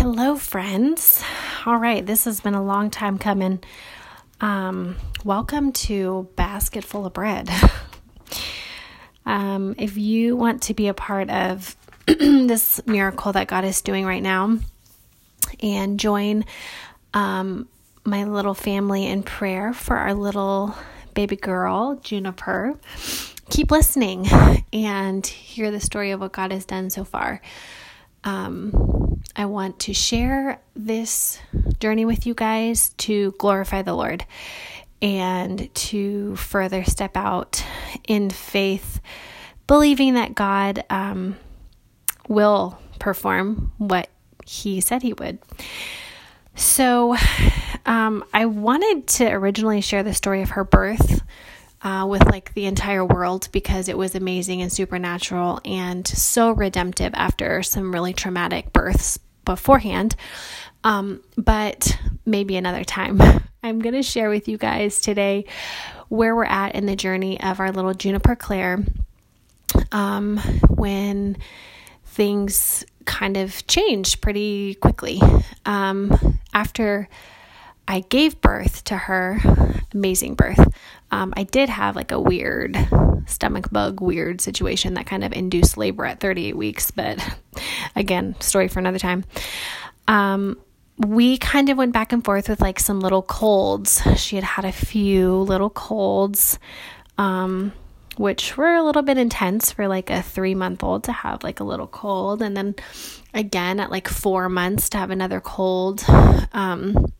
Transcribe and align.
Hello, 0.00 0.34
friends. 0.34 1.22
All 1.66 1.76
right, 1.76 2.06
this 2.06 2.24
has 2.24 2.40
been 2.40 2.54
a 2.54 2.64
long 2.64 2.88
time 2.88 3.18
coming. 3.18 3.62
Um, 4.40 4.96
welcome 5.26 5.72
to 5.72 6.26
Basket 6.36 6.84
Full 6.84 7.04
of 7.04 7.12
Bread. 7.12 7.50
um, 9.26 9.74
if 9.76 9.98
you 9.98 10.36
want 10.36 10.62
to 10.62 10.74
be 10.74 10.88
a 10.88 10.94
part 10.94 11.28
of 11.28 11.76
this 12.06 12.80
miracle 12.86 13.32
that 13.32 13.46
God 13.46 13.66
is 13.66 13.82
doing 13.82 14.06
right 14.06 14.22
now 14.22 14.56
and 15.62 16.00
join 16.00 16.46
um, 17.12 17.68
my 18.02 18.24
little 18.24 18.54
family 18.54 19.04
in 19.06 19.22
prayer 19.22 19.74
for 19.74 19.98
our 19.98 20.14
little 20.14 20.74
baby 21.12 21.36
girl, 21.36 21.96
Juniper, 21.96 22.74
keep 23.50 23.70
listening 23.70 24.26
and 24.72 25.26
hear 25.26 25.70
the 25.70 25.78
story 25.78 26.12
of 26.12 26.20
what 26.20 26.32
God 26.32 26.52
has 26.52 26.64
done 26.64 26.88
so 26.88 27.04
far. 27.04 27.42
Um, 28.24 28.99
I 29.40 29.46
want 29.46 29.78
to 29.80 29.94
share 29.94 30.60
this 30.76 31.38
journey 31.78 32.04
with 32.04 32.26
you 32.26 32.34
guys 32.34 32.90
to 32.98 33.32
glorify 33.38 33.80
the 33.80 33.94
Lord 33.94 34.26
and 35.00 35.74
to 35.74 36.36
further 36.36 36.84
step 36.84 37.16
out 37.16 37.64
in 38.06 38.28
faith, 38.28 39.00
believing 39.66 40.12
that 40.12 40.34
God 40.34 40.84
um, 40.90 41.38
will 42.28 42.78
perform 42.98 43.72
what 43.78 44.10
He 44.44 44.82
said 44.82 45.00
He 45.00 45.14
would. 45.14 45.38
So, 46.54 47.16
um, 47.86 48.22
I 48.34 48.44
wanted 48.44 49.06
to 49.06 49.26
originally 49.32 49.80
share 49.80 50.02
the 50.02 50.12
story 50.12 50.42
of 50.42 50.50
her 50.50 50.64
birth 50.64 51.22
uh, 51.80 52.04
with 52.06 52.26
like 52.26 52.52
the 52.52 52.66
entire 52.66 53.06
world 53.06 53.48
because 53.52 53.88
it 53.88 53.96
was 53.96 54.14
amazing 54.14 54.60
and 54.60 54.70
supernatural 54.70 55.62
and 55.64 56.06
so 56.06 56.50
redemptive 56.50 57.14
after 57.14 57.62
some 57.62 57.90
really 57.90 58.12
traumatic 58.12 58.74
births 58.74 59.18
beforehand. 59.44 60.16
Um, 60.84 61.22
but 61.36 61.98
maybe 62.24 62.56
another 62.56 62.84
time. 62.84 63.20
I'm 63.62 63.80
going 63.80 63.94
to 63.94 64.02
share 64.02 64.30
with 64.30 64.48
you 64.48 64.56
guys 64.56 65.00
today 65.00 65.44
where 66.08 66.34
we're 66.34 66.44
at 66.44 66.74
in 66.74 66.86
the 66.86 66.96
journey 66.96 67.40
of 67.40 67.60
our 67.60 67.70
little 67.70 67.92
Juniper 67.92 68.34
Claire 68.34 68.82
um, 69.92 70.38
when 70.68 71.36
things 72.06 72.84
kind 73.04 73.36
of 73.36 73.66
changed 73.66 74.20
pretty 74.20 74.74
quickly. 74.76 75.20
Um, 75.66 76.38
after 76.54 77.08
I 77.90 78.00
gave 78.08 78.40
birth 78.40 78.84
to 78.84 78.96
her, 78.96 79.40
amazing 79.92 80.36
birth, 80.36 80.64
um, 81.10 81.34
I 81.36 81.42
did 81.42 81.68
have 81.68 81.96
like 81.96 82.12
a 82.12 82.20
weird 82.20 82.76
stomach 83.26 83.68
bug, 83.72 84.00
weird 84.00 84.40
situation 84.40 84.94
that 84.94 85.06
kind 85.06 85.24
of 85.24 85.32
induced 85.32 85.76
labor 85.76 86.06
at 86.06 86.20
38 86.20 86.56
weeks. 86.56 86.92
But 86.92 87.18
again, 87.96 88.36
story 88.38 88.68
for 88.68 88.78
another 88.78 89.00
time. 89.00 89.24
Um, 90.06 90.56
we 90.98 91.36
kind 91.38 91.68
of 91.68 91.78
went 91.78 91.92
back 91.92 92.12
and 92.12 92.24
forth 92.24 92.48
with 92.48 92.60
like 92.60 92.78
some 92.78 93.00
little 93.00 93.22
colds. 93.22 94.00
She 94.16 94.36
had 94.36 94.44
had 94.44 94.64
a 94.64 94.70
few 94.70 95.38
little 95.38 95.70
colds, 95.70 96.60
um, 97.18 97.72
which 98.18 98.56
were 98.56 98.74
a 98.74 98.84
little 98.84 99.02
bit 99.02 99.18
intense 99.18 99.72
for 99.72 99.88
like 99.88 100.10
a 100.10 100.22
three 100.22 100.54
month 100.54 100.84
old 100.84 101.02
to 101.04 101.12
have 101.12 101.42
like 101.42 101.58
a 101.58 101.64
little 101.64 101.88
cold. 101.88 102.40
And 102.40 102.56
then 102.56 102.76
again 103.34 103.80
at 103.80 103.90
like 103.90 104.06
four 104.06 104.48
months 104.48 104.90
to 104.90 104.98
have 104.98 105.10
another 105.10 105.40
cold. 105.40 106.04
Um, 106.52 107.12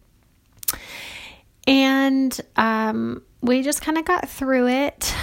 and 1.66 2.39
um, 2.56 3.22
we 3.41 3.62
just 3.62 3.83
kind 3.83 3.98
of 3.98 4.05
got 4.05 4.28
through 4.28 4.69
it. 4.69 5.14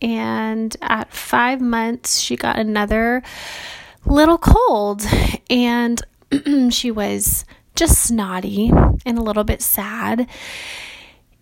And 0.00 0.76
at 0.80 1.12
five 1.12 1.60
months, 1.60 2.18
she 2.18 2.36
got 2.36 2.58
another 2.58 3.22
little 4.04 4.38
cold. 4.38 5.02
And 5.50 6.00
she 6.70 6.90
was 6.90 7.44
just 7.74 8.02
snotty 8.02 8.70
and 9.06 9.18
a 9.18 9.22
little 9.22 9.44
bit 9.44 9.62
sad. 9.62 10.28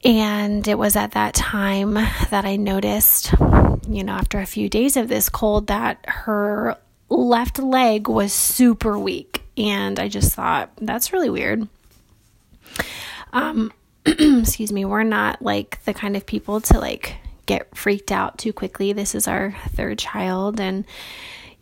And 0.05 0.67
it 0.69 0.79
was 0.79 0.97
at 0.97 1.13
that 1.13 1.35
time 1.35 1.95
that 1.95 2.45
I 2.45 2.57
noticed, 2.57 3.33
you 3.89 4.05
know, 4.05 4.13
after 4.13 4.39
a 4.39 4.47
few 4.47 4.69
days 4.69 4.97
of 4.97 5.09
this 5.09 5.29
cold, 5.29 5.67
that 5.67 6.05
her 6.07 6.77
left 7.09 7.59
leg 7.59 8.09
was 8.09 8.33
super 8.33 8.99
weak. 8.99 9.43
And 9.57 9.99
I 9.99 10.09
just 10.09 10.35
thought, 10.35 10.71
that's 10.81 11.13
really 11.13 11.31
weird. 11.31 11.67
Um, 13.33 13.73
excuse 14.41 14.73
me, 14.73 14.85
we're 14.85 15.03
not 15.03 15.43
like 15.43 15.83
the 15.85 15.95
kind 15.95 16.17
of 16.17 16.25
people 16.25 16.61
to 16.61 16.79
like 16.79 17.17
get 17.47 17.77
freaked 17.77 18.13
out 18.13 18.39
too 18.39 18.53
quickly. 18.53 18.93
This 18.93 19.15
is 19.15 19.27
our 19.27 19.57
third 19.71 19.99
child 19.99 20.61
and 20.61 20.85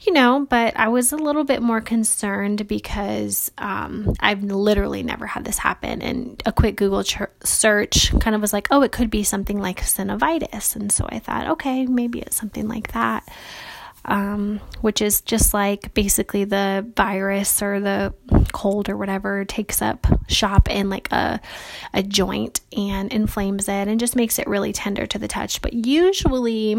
you 0.00 0.12
know, 0.12 0.46
but 0.50 0.76
I 0.76 0.88
was 0.88 1.12
a 1.12 1.16
little 1.16 1.44
bit 1.44 1.62
more 1.62 1.80
concerned 1.80 2.68
because 2.68 3.50
um, 3.56 4.14
I've 4.20 4.42
literally 4.42 5.02
never 5.02 5.26
had 5.26 5.46
this 5.46 5.56
happen. 5.56 6.02
And 6.02 6.42
a 6.44 6.52
quick 6.52 6.76
Google 6.76 7.04
ch- 7.04 7.22
search 7.42 8.12
kind 8.20 8.36
of 8.36 8.42
was 8.42 8.52
like, 8.52 8.68
oh, 8.70 8.82
it 8.82 8.92
could 8.92 9.08
be 9.08 9.22
something 9.22 9.58
like 9.58 9.80
synovitis. 9.80 10.76
And 10.76 10.92
so 10.92 11.06
I 11.08 11.20
thought, 11.20 11.48
okay, 11.52 11.86
maybe 11.86 12.20
it's 12.20 12.36
something 12.36 12.68
like 12.68 12.92
that 12.92 13.26
um, 14.04 14.60
which 14.80 15.00
is 15.00 15.20
just 15.20 15.54
like 15.54 15.94
basically 15.94 16.44
the 16.44 16.86
virus 16.96 17.62
or 17.62 17.80
the 17.80 18.14
cold 18.52 18.88
or 18.88 18.96
whatever 18.96 19.44
takes 19.44 19.80
up 19.80 20.06
shop 20.28 20.70
in 20.70 20.90
like 20.90 21.10
a 21.12 21.40
a 21.92 22.02
joint 22.02 22.60
and 22.76 23.12
inflames 23.12 23.68
it 23.68 23.88
and 23.88 23.98
just 23.98 24.16
makes 24.16 24.38
it 24.38 24.46
really 24.46 24.72
tender 24.72 25.06
to 25.06 25.18
the 25.18 25.28
touch. 25.28 25.62
But 25.62 25.72
usually 25.72 26.76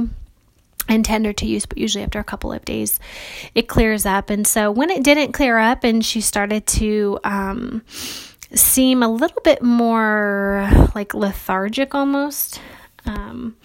and 0.88 1.04
tender 1.04 1.34
to 1.34 1.46
use, 1.46 1.66
but 1.66 1.78
usually 1.78 2.04
after 2.04 2.20
a 2.20 2.24
couple 2.24 2.52
of 2.52 2.64
days, 2.64 3.00
it 3.56 3.68
clears 3.68 4.06
up. 4.06 4.30
And 4.30 4.46
so 4.46 4.72
when 4.72 4.90
it 4.90 5.04
didn't 5.04 5.32
clear 5.32 5.58
up 5.58 5.84
and 5.84 6.06
she 6.06 6.22
started 6.22 6.68
to 6.68 7.20
um, 7.24 7.82
seem 8.54 9.02
a 9.02 9.08
little 9.08 9.42
bit 9.44 9.64
more 9.64 10.70
like 10.94 11.14
lethargic 11.14 11.96
almost, 11.96 12.62
um, 13.06 13.56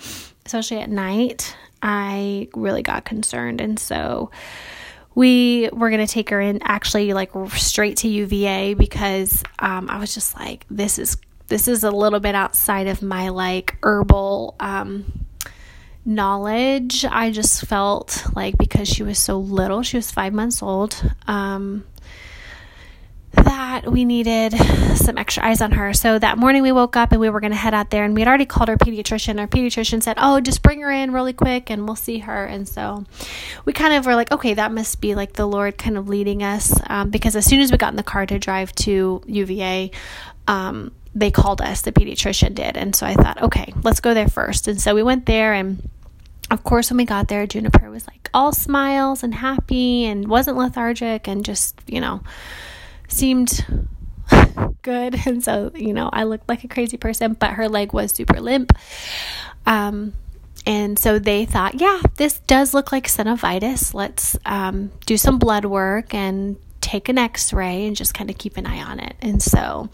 especially 0.47 0.79
at 0.79 0.89
night, 0.89 1.57
I 1.83 2.49
really 2.55 2.83
got 2.83 3.05
concerned. 3.05 3.61
And 3.61 3.79
so 3.79 4.31
we 5.15 5.69
were 5.73 5.91
going 5.91 6.07
to 6.07 6.13
take 6.13 6.31
her 6.31 6.41
in 6.41 6.61
actually 6.63 7.13
like 7.13 7.31
straight 7.51 7.99
to 7.99 8.09
UVA 8.09 8.75
because 8.75 9.43
um, 9.59 9.91
I 9.91 9.99
was 9.99 10.15
just 10.15 10.35
like, 10.37 10.67
this 10.71 10.99
is 10.99 11.17
this 11.49 11.67
is 11.67 11.83
a 11.83 11.91
little 11.91 12.21
bit 12.21 12.37
outside 12.37 12.87
of 12.87 13.03
my 13.03 13.31
like 13.31 13.77
herbal 13.83 14.55
um, 14.61 15.27
knowledge. 16.05 17.05
I 17.05 17.33
just 17.33 17.67
felt 17.67 18.25
like 18.35 18.57
because 18.57 18.89
she 18.89 19.03
was 19.03 19.19
so 19.19 19.39
little, 19.39 19.83
she 19.83 19.97
was 19.97 20.13
five 20.13 20.33
months 20.33 20.63
old. 20.63 21.13
Um, 21.27 21.85
that 23.51 23.91
we 23.91 24.05
needed 24.05 24.55
some 24.95 25.19
extra 25.19 25.45
eyes 25.45 25.61
on 25.61 25.73
her. 25.73 25.93
So 25.93 26.21
that 26.21 26.39
morning 26.39 26.63
we 26.63 26.71
woke 26.71 26.97
up 26.97 27.11
and 27.11 27.21
we 27.21 27.29
were 27.31 27.41
going 27.41 27.51
to 27.51 27.57
head 27.57 27.75
out 27.75 27.91
there 27.91 28.05
and 28.05 28.15
we 28.15 28.21
had 28.21 28.29
already 28.29 28.47
called 28.47 28.69
our 28.69 28.77
pediatrician. 28.77 29.41
Our 29.41 29.49
pediatrician 29.49 30.01
said, 30.05 30.17
"Oh, 30.19 30.41
just 30.41 30.63
bring 30.63 30.81
her 30.83 30.91
in 30.91 31.13
really 31.13 31.33
quick 31.33 31.69
and 31.69 31.85
we'll 31.85 31.97
see 31.97 32.19
her." 32.19 32.45
And 32.45 32.69
so 32.69 33.05
we 33.65 33.73
kind 33.73 33.93
of 33.95 34.07
were 34.07 34.15
like, 34.15 34.31
"Okay, 34.31 34.55
that 34.55 34.71
must 34.71 35.01
be 35.01 35.17
like 35.17 35.33
the 35.33 35.47
Lord 35.47 35.79
kind 35.79 35.99
of 35.99 36.09
leading 36.09 36.45
us." 36.45 36.73
Um, 36.89 37.11
because 37.11 37.35
as 37.35 37.45
soon 37.45 37.59
as 37.59 37.73
we 37.73 37.77
got 37.77 37.93
in 37.93 37.97
the 37.97 38.05
car 38.05 38.25
to 38.25 38.39
drive 38.39 38.73
to 38.87 39.21
UVA, 39.27 39.91
um, 40.47 40.93
they 41.17 41.33
called 41.33 41.61
us. 41.61 41.83
The 41.83 41.91
pediatrician 41.91 42.55
did, 42.55 42.77
and 42.77 42.95
so 42.95 43.05
I 43.05 43.15
thought, 43.15 43.43
"Okay, 43.43 43.73
let's 43.83 43.99
go 43.99 44.15
there 44.15 44.29
first. 44.29 44.69
And 44.69 44.81
so 44.81 44.95
we 44.95 45.03
went 45.03 45.27
there 45.27 45.53
and. 45.55 45.89
Of 46.53 46.65
course, 46.65 46.91
when 46.91 46.97
we 46.97 47.05
got 47.05 47.29
there, 47.29 47.47
Juniper 47.47 47.89
was 47.91 48.09
like 48.09 48.29
all 48.35 48.53
smiles 48.53 49.23
and 49.23 49.33
happy 49.33 50.05
and 50.05 50.27
wasn't 50.27 50.57
lethargic 50.57 51.29
and 51.29 51.45
just, 51.45 51.77
you 51.87 52.01
know, 52.01 52.23
seemed 53.13 53.65
good. 54.83 55.27
And 55.27 55.43
so, 55.43 55.71
you 55.75 55.93
know, 55.93 56.11
I 56.13 56.25
looked 56.25 56.49
like 56.49 56.65
a 56.65 56.69
crazy 56.69 56.97
person, 56.97 57.35
but 57.35 57.51
her 57.51 57.69
leg 57.69 57.93
was 57.93 58.13
super 58.13 58.41
limp. 58.41 58.73
Um, 59.67 60.15
and 60.67 60.99
so 60.99 61.19
they 61.19 61.47
thought, 61.47 61.81
yeah, 61.81 62.01
this 62.17 62.39
does 62.41 62.75
look 62.75 62.93
like 62.93 63.07
synovitis. 63.07 63.95
Let's 63.95 64.37
um, 64.45 64.91
do 65.07 65.17
some 65.17 65.39
blood 65.39 65.65
work 65.65 66.15
and 66.15 66.57
take 66.81 67.09
an 67.09 67.19
x 67.19 67.53
ray 67.53 67.87
and 67.87 67.97
just 67.97 68.15
kind 68.15 68.31
of 68.31 68.39
keep 68.39 68.57
an 68.57 68.67
eye 68.67 68.83
on 68.83 69.01
it. 69.01 69.17
And 69.21 69.43
so 69.43 69.89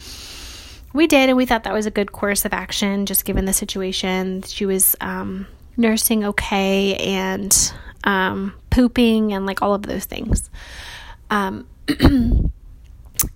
we 0.93 1.07
did, 1.07 1.29
and 1.29 1.37
we 1.37 1.47
thought 1.47 1.65
that 1.65 1.75
was 1.75 1.87
a 1.87 1.91
good 1.91 2.13
course 2.13 2.45
of 2.45 2.53
action, 2.53 3.07
just 3.07 3.25
given 3.25 3.45
the 3.45 3.53
situation. 3.53 4.43
She 4.43 4.67
was 4.67 4.97
um, 5.01 5.47
nursing 5.77 6.25
okay 6.25 6.97
and 6.97 7.73
um, 8.05 8.55
pooping 8.71 9.33
and 9.33 9.47
like 9.47 9.63
all 9.63 9.75
of 9.75 9.83
those 9.83 10.05
things. 10.05 10.51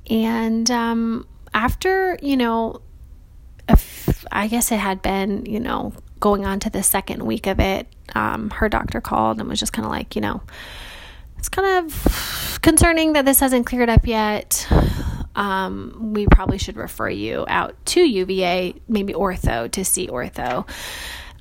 And 0.08 0.70
um, 0.70 1.26
after, 1.54 2.18
you 2.22 2.36
know, 2.36 2.80
I 4.32 4.48
guess 4.48 4.72
it 4.72 4.78
had 4.78 5.02
been, 5.02 5.46
you 5.46 5.60
know, 5.60 5.92
going 6.18 6.44
on 6.44 6.60
to 6.60 6.70
the 6.70 6.82
second 6.82 7.24
week 7.24 7.46
of 7.46 7.60
it, 7.60 7.86
um, 8.14 8.50
her 8.50 8.68
doctor 8.68 9.00
called 9.00 9.40
and 9.40 9.48
was 9.48 9.60
just 9.60 9.72
kind 9.72 9.86
of 9.86 9.92
like, 9.92 10.14
you 10.14 10.20
know, 10.20 10.42
it's 11.38 11.48
kind 11.48 11.86
of 11.86 12.58
concerning 12.62 13.14
that 13.14 13.24
this 13.24 13.40
hasn't 13.40 13.66
cleared 13.66 13.88
up 13.88 14.06
yet. 14.06 14.68
Um, 15.34 16.12
we 16.12 16.26
probably 16.26 16.58
should 16.58 16.76
refer 16.76 17.08
you 17.08 17.44
out 17.48 17.74
to 17.86 18.00
UVA, 18.02 18.74
maybe 18.88 19.12
ortho, 19.14 19.70
to 19.70 19.84
see 19.84 20.06
ortho. 20.08 20.68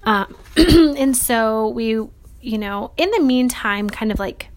Um, 0.03 0.35
and 0.57 1.17
so 1.17 1.69
we, 1.69 1.87
you 2.41 2.57
know, 2.57 2.91
in 2.95 3.11
the 3.11 3.19
meantime, 3.19 3.89
kind 3.89 4.11
of 4.11 4.19
like 4.19 4.49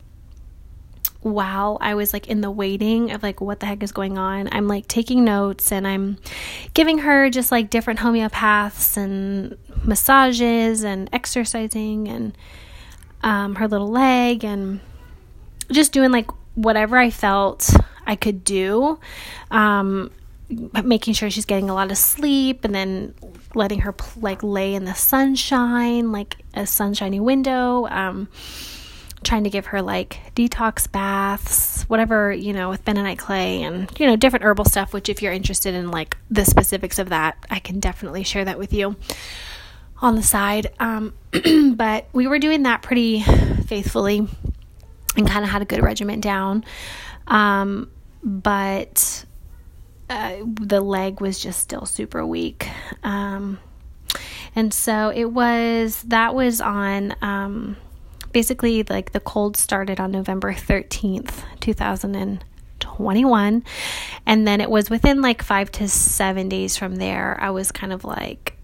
while 1.23 1.79
I 1.81 1.95
was 1.95 2.13
like 2.13 2.29
in 2.29 2.41
the 2.41 2.51
waiting 2.51 3.13
of 3.13 3.23
like 3.23 3.41
what 3.41 3.61
the 3.61 3.67
heck 3.67 3.83
is 3.83 3.93
going 3.93 4.19
on, 4.19 4.49
I'm 4.53 4.69
like 4.69 4.89
taking 4.89 5.25
notes 5.25 5.73
and 5.73 5.87
I'm 5.87 6.19
giving 6.75 6.99
her 6.99 7.31
just 7.31 7.53
like 7.53 7.71
different 7.71 8.01
homeopaths 8.01 8.97
and 8.97 9.57
massages 9.85 10.85
and 10.85 11.09
exercising 11.13 12.09
and 12.09 12.37
um, 13.23 13.55
her 13.57 13.69
little 13.69 13.89
leg 13.89 14.45
and 14.45 14.81
just 15.71 15.93
doing 15.93 16.11
like 16.11 16.31
whatever 16.55 16.97
I 16.97 17.11
felt 17.11 17.71
I 18.07 18.17
could 18.17 18.45
do. 18.45 18.99
Um, 19.51 20.11
making 20.85 21.15
sure 21.15 21.31
she's 21.31 21.47
getting 21.47 21.71
a 21.71 21.75
lot 21.75 21.91
of 21.91 21.97
sleep 21.97 22.65
and 22.65 22.75
then 22.75 23.15
letting 23.55 23.81
her 23.81 23.95
like 24.17 24.43
lay 24.43 24.75
in 24.75 24.85
the 24.85 24.95
sunshine, 24.95 26.13
like 26.13 26.39
a 26.55 26.67
sunshiny 26.67 27.21
window. 27.21 27.87
Um, 27.87 28.29
trying 29.25 29.45
to 29.45 29.51
give 29.51 29.67
her 29.67 29.83
like 29.83 30.21
detox 30.35 30.91
baths, 30.91 31.83
whatever, 31.85 32.33
you 32.33 32.53
know, 32.53 32.69
with 32.69 32.85
bentonite 32.85 33.19
clay 33.19 33.63
and, 33.63 33.91
you 33.99 34.07
know, 34.07 34.17
different 34.17 34.45
herbal 34.45 34.65
stuff, 34.65 34.93
which 34.93 35.09
if 35.09 35.23
you're 35.23 35.33
interested 35.33 35.75
in 35.75 35.91
like 35.91 36.17
the 36.31 36.45
specifics 36.45 36.99
of 36.99 37.09
that, 37.11 37.37
I 37.51 37.59
can 37.59 37.81
definitely 37.81 38.25
share 38.25 38.45
that 38.45 38.59
with 38.59 38.73
you 38.73 38.97
on 40.01 40.17
the 40.17 40.23
side. 40.23 40.73
Um, 40.81 41.15
but 41.75 42.07
we 42.13 42.27
were 42.27 42.39
doing 42.39 42.65
that 42.65 42.83
pretty 42.83 43.23
faithfully 43.23 44.27
and 45.17 45.29
kind 45.29 45.45
of 45.45 45.51
had 45.51 45.63
a 45.63 45.67
good 45.67 45.83
regiment 45.83 46.23
down. 46.23 46.65
Um, 47.27 47.91
but 48.23 49.25
uh, 50.11 50.37
the 50.45 50.81
leg 50.81 51.21
was 51.21 51.39
just 51.39 51.61
still 51.61 51.87
super 51.87 52.27
weak. 52.27 52.69
Um, 53.03 53.59
and 54.55 54.73
so 54.75 55.11
it 55.15 55.27
was, 55.27 56.03
that 56.03 56.35
was 56.35 56.61
on, 56.61 57.15
um, 57.23 57.77
basically 58.33 58.83
like 58.85 59.13
the 59.13 59.21
cold 59.21 59.57
started 59.57 60.01
on 60.01 60.11
November 60.11 60.53
13th, 60.53 61.45
2021. 61.61 63.65
And 64.27 64.47
then 64.47 64.61
it 64.61 64.71
was 64.71 64.91
within 64.91 65.23
like 65.23 65.43
five 65.43 65.71
to 65.73 65.89
seven 65.89 66.49
days 66.49 66.77
from 66.77 66.97
there, 66.97 67.39
I 67.41 67.51
was 67.51 67.73
kind 67.73 67.93
of 67.93 68.05
like, 68.05 68.57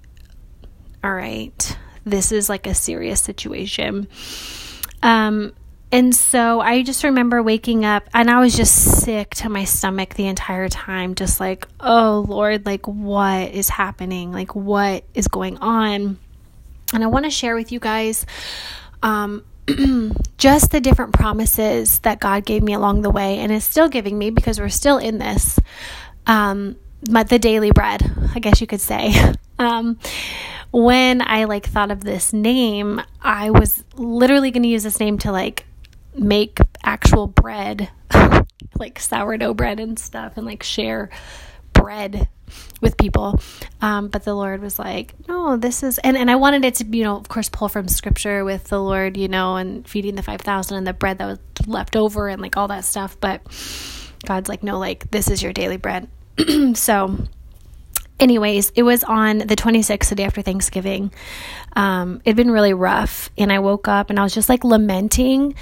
all 1.05 1.15
right, 1.15 1.79
this 2.05 2.33
is 2.33 2.49
like 2.49 2.67
a 2.67 2.75
serious 2.75 3.21
situation. 3.21 4.09
Um, 5.03 5.53
and 5.91 6.15
so 6.15 6.61
I 6.61 6.83
just 6.83 7.03
remember 7.03 7.43
waking 7.43 7.87
up 7.87 8.11
and 8.13 8.31
I 8.31 8.41
was 8.41 8.55
just 8.55 9.03
sick 9.03 9.31
to 9.37 9.49
my 9.49 9.65
stomach 9.65 10.15
the 10.15 10.27
entire 10.27 10.69
time, 10.69 11.15
just 11.15 11.41
like, 11.41 11.67
oh 11.81 12.27
Lord, 12.29 12.67
like 12.67 12.87
what 12.87 13.53
is 13.53 13.71
happening? 13.71 14.33
Like 14.33 14.55
what 14.55 15.05
is 15.15 15.29
going 15.29 15.57
on? 15.59 16.19
And 16.93 17.05
I 17.05 17.07
want 17.07 17.25
to 17.25 17.31
share 17.31 17.55
with 17.55 17.73
you 17.73 17.81
guys 17.81 18.27
um, 19.03 19.45
just 20.39 20.71
the 20.71 20.81
different 20.81 21.13
promises 21.13 21.99
that 22.01 22.21
God 22.21 22.45
gave 22.45 22.63
me 22.63 22.75
along 22.75 23.03
the 23.03 23.11
way 23.11 23.39
and 23.39 23.53
is 23.53 23.65
still 23.65 23.89
giving 23.89 24.17
me 24.19 24.31
because 24.31 24.59
we're 24.59 24.69
still 24.69 24.99
in 24.99 25.19
this. 25.19 25.59
Um, 26.27 26.77
the 27.03 27.39
daily 27.39 27.71
bread, 27.71 28.11
I 28.35 28.39
guess 28.39 28.61
you 28.61 28.67
could 28.67 28.81
say. 28.81 29.15
Um, 29.61 29.99
when 30.71 31.21
I 31.21 31.43
like 31.43 31.67
thought 31.67 31.91
of 31.91 32.05
this 32.05 32.33
name, 32.33 33.03
I 33.21 33.51
was 33.51 33.83
literally 33.97 34.53
going 34.53 34.63
to 34.63 34.69
use 34.69 34.85
this 34.85 35.01
name 35.01 35.19
to 35.19 35.33
like 35.33 35.67
make 36.15 36.59
actual 36.85 37.27
bread, 37.27 37.91
like 38.79 39.01
sourdough 39.01 39.55
bread 39.55 39.81
and 39.81 39.99
stuff, 39.99 40.37
and 40.37 40.47
like 40.47 40.63
share 40.63 41.11
bread 41.81 42.29
with 42.81 42.97
people. 42.97 43.41
Um, 43.81 44.09
but 44.09 44.25
the 44.25 44.35
Lord 44.35 44.61
was 44.61 44.79
like, 44.79 45.15
no, 45.29 45.57
this 45.57 45.83
is, 45.83 45.99
and, 45.99 46.17
and 46.17 46.31
I 46.31 46.37
wanted 46.37 46.65
it 46.65 46.77
to, 46.77 46.85
you 46.85 47.05
know, 47.05 47.17
of 47.17 47.29
course, 47.29 47.49
pull 47.49 47.69
from 47.69 47.89
scripture 47.89 48.45
with 48.45 48.65
the 48.65 48.81
Lord, 48.81 49.17
you 49.17 49.29
know, 49.29 49.57
and 49.57 49.87
feeding 49.87 50.15
the 50.15 50.23
5,000 50.23 50.77
and 50.77 50.87
the 50.87 50.93
bread 50.93 51.19
that 51.19 51.27
was 51.27 51.39
left 51.67 51.97
over 51.97 52.29
and 52.29 52.41
like 52.41 52.57
all 52.57 52.69
that 52.69 52.85
stuff. 52.85 53.19
But 53.21 53.43
God's 54.27 54.49
like, 54.49 54.63
no, 54.63 54.79
like, 54.79 55.11
this 55.11 55.29
is 55.29 55.43
your 55.43 55.53
daily 55.53 55.77
bread. 55.77 56.09
so, 56.75 57.17
anyways, 58.21 58.71
it 58.75 58.83
was 58.83 59.05
on 59.05 59.39
the 59.39 59.57
26th, 59.57 60.09
the 60.09 60.15
day 60.15 60.25
after 60.25 60.43
Thanksgiving. 60.43 61.13
Um, 61.75 62.21
it'd 62.25 62.37
been 62.37 62.51
really 62.51 62.75
rough. 62.75 63.31
And 63.39 63.53
I 63.53 63.59
woke 63.59 63.89
up 63.89 64.11
and 64.11 64.19
I 64.19 64.23
was 64.23 64.35
just 64.35 64.49
like 64.49 64.65
lamenting 64.65 65.55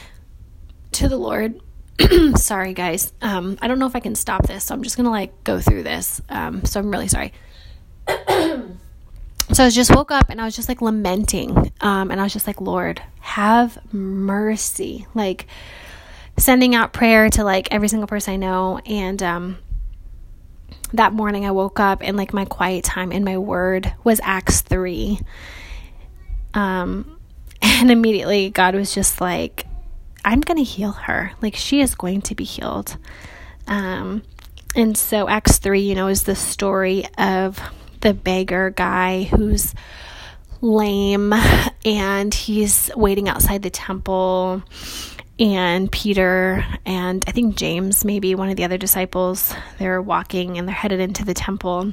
to 0.92 1.08
the 1.08 1.16
Lord 1.16 1.60
sorry, 2.36 2.74
guys. 2.74 3.12
Um, 3.22 3.58
I 3.60 3.68
don't 3.68 3.78
know 3.78 3.86
if 3.86 3.96
I 3.96 4.00
can 4.00 4.14
stop 4.14 4.46
this, 4.46 4.64
so 4.64 4.74
I'm 4.74 4.82
just 4.82 4.96
gonna 4.96 5.10
like 5.10 5.44
go 5.44 5.60
through 5.60 5.82
this. 5.82 6.20
Um, 6.28 6.64
so 6.64 6.80
I'm 6.80 6.90
really 6.90 7.08
sorry. 7.08 7.32
so 8.08 9.64
I 9.64 9.70
just 9.70 9.94
woke 9.94 10.10
up 10.10 10.28
and 10.28 10.40
I 10.40 10.44
was 10.44 10.56
just 10.56 10.68
like 10.68 10.82
lamenting, 10.82 11.72
um, 11.80 12.10
and 12.10 12.20
I 12.20 12.24
was 12.24 12.32
just 12.32 12.46
like, 12.46 12.60
Lord, 12.60 13.02
have 13.20 13.78
mercy. 13.92 15.06
Like 15.14 15.46
sending 16.36 16.74
out 16.74 16.92
prayer 16.92 17.30
to 17.30 17.44
like 17.44 17.72
every 17.72 17.88
single 17.88 18.06
person 18.06 18.34
I 18.34 18.36
know, 18.36 18.78
and 18.84 19.22
um, 19.22 19.58
that 20.92 21.12
morning 21.12 21.46
I 21.46 21.50
woke 21.50 21.80
up 21.80 22.00
and 22.02 22.16
like 22.16 22.34
my 22.34 22.44
quiet 22.44 22.84
time 22.84 23.10
in 23.10 23.24
my 23.24 23.38
word 23.38 23.92
was 24.04 24.20
Acts 24.22 24.60
three. 24.60 25.18
Um, 26.52 27.18
and 27.62 27.90
immediately 27.90 28.50
God 28.50 28.74
was 28.74 28.94
just 28.94 29.20
like 29.20 29.65
I'm 30.26 30.40
going 30.40 30.58
to 30.58 30.64
heal 30.64 30.90
her. 30.90 31.32
Like 31.40 31.54
she 31.54 31.80
is 31.80 31.94
going 31.94 32.22
to 32.22 32.34
be 32.34 32.44
healed. 32.44 32.96
Um, 33.68 34.22
and 34.74 34.98
so 34.98 35.28
Acts 35.28 35.58
3, 35.58 35.80
you 35.80 35.94
know, 35.94 36.08
is 36.08 36.24
the 36.24 36.34
story 36.34 37.06
of 37.16 37.60
the 38.00 38.12
beggar 38.12 38.70
guy 38.70 39.22
who's 39.22 39.72
lame 40.60 41.32
and 41.84 42.34
he's 42.34 42.90
waiting 42.96 43.28
outside 43.28 43.62
the 43.62 43.70
temple 43.70 44.62
and 45.38 45.92
Peter 45.92 46.64
and 46.84 47.24
I 47.26 47.30
think 47.30 47.56
James, 47.56 48.04
maybe 48.04 48.34
one 48.34 48.48
of 48.48 48.56
the 48.56 48.64
other 48.64 48.78
disciples, 48.78 49.54
they're 49.78 50.02
walking 50.02 50.58
and 50.58 50.66
they're 50.66 50.74
headed 50.74 50.98
into 50.98 51.24
the 51.24 51.34
temple. 51.34 51.92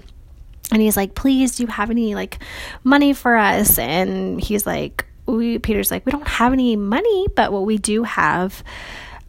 And 0.72 0.82
he's 0.82 0.96
like, 0.96 1.14
"Please, 1.14 1.58
do 1.58 1.64
you 1.64 1.68
have 1.68 1.92
any 1.92 2.16
like 2.16 2.40
money 2.86 3.14
for 3.14 3.36
us?" 3.36 3.78
And 3.78 4.40
he's 4.40 4.66
like, 4.66 5.06
we 5.26 5.60
Peter's 5.60 5.92
like, 5.92 6.06
we 6.06 6.12
don't 6.12 6.28
have 6.28 6.54
any 6.54 6.76
money, 6.76 7.28
but 7.36 7.52
what 7.52 7.66
we 7.66 7.78
do 7.78 8.04
have 8.04 8.64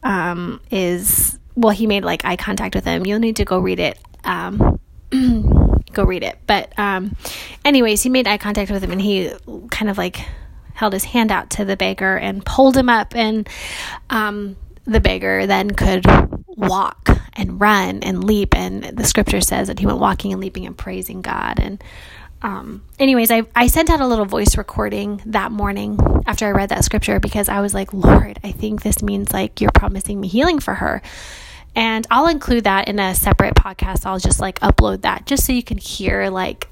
um, 0.03 0.61
is 0.71 1.39
well, 1.57 1.71
he 1.71 1.87
made 1.87 2.05
like 2.05 2.25
eye 2.25 2.37
contact 2.37 2.75
with 2.75 2.85
him. 2.85 3.07
You'll 3.07 3.21
need 3.21 3.37
to 3.37 3.45
go 3.45 3.59
read 3.59 3.81
it. 3.81 3.99
Um, 4.25 4.81
go 5.93 6.05
read 6.05 6.23
it. 6.23 6.39
But 6.47 6.77
um, 6.79 7.17
anyways, 7.65 8.03
he 8.03 8.09
made 8.09 8.27
eye 8.27 8.39
contact 8.39 8.71
with 8.71 8.83
him, 8.83 8.91
and 8.91 9.01
he 9.01 9.33
kind 9.71 9.91
of 9.91 9.99
like 9.99 10.21
held 10.75 10.93
his 10.93 11.05
hand 11.05 11.31
out 11.31 11.51
to 11.51 11.65
the 11.65 11.77
beggar 11.77 12.17
and 12.17 12.45
pulled 12.45 12.77
him 12.77 12.89
up, 12.89 13.15
and 13.15 13.49
um, 14.11 14.57
the 14.85 15.01
beggar 15.01 15.47
then 15.47 15.71
could 15.71 16.05
walk 16.47 17.09
and 17.35 17.61
run 17.61 18.03
and 18.03 18.25
leap. 18.25 18.55
And 18.57 18.85
the 18.85 19.05
scripture 19.05 19.41
says 19.41 19.69
that 19.69 19.79
he 19.79 19.87
went 19.87 19.99
walking 19.99 20.33
and 20.33 20.41
leaping 20.41 20.67
and 20.67 20.77
praising 20.77 21.23
God 21.23 21.61
and 21.61 21.83
um, 22.45 22.85
anyways, 22.99 23.31
I, 23.31 23.45
I 23.57 23.69
sent 23.69 23.89
out 23.89 24.03
a 24.03 24.07
little 24.07 24.27
voice 24.27 24.59
recording 24.59 25.23
that 25.25 25.51
morning 25.51 25.99
after 26.27 26.47
I 26.47 26.51
read 26.51 26.69
that 26.69 26.85
scripture 26.85 27.19
because 27.19 27.49
I 27.49 27.63
was 27.63 27.73
like, 27.73 27.95
Lord, 27.95 28.39
I 28.45 28.53
think 28.53 28.83
this 28.83 29.03
means 29.03 29.33
like 29.33 29.63
you're 29.63 29.71
promising 29.73 30.21
me 30.21 30.29
healing 30.29 30.59
for 30.59 30.75
her. 30.75 31.01
And 31.75 32.07
I'll 32.11 32.29
include 32.29 32.65
that 32.65 32.87
in 32.87 32.99
a 32.99 33.15
separate 33.15 33.55
podcast. 33.55 34.05
I'll 34.05 34.19
just 34.19 34.41
like 34.41 34.61
upload 34.61 35.01
that 35.03 35.25
just 35.25 35.47
so 35.47 35.55
you 35.55 35.63
can 35.63 35.79
hear 35.79 36.29
like 36.29 36.69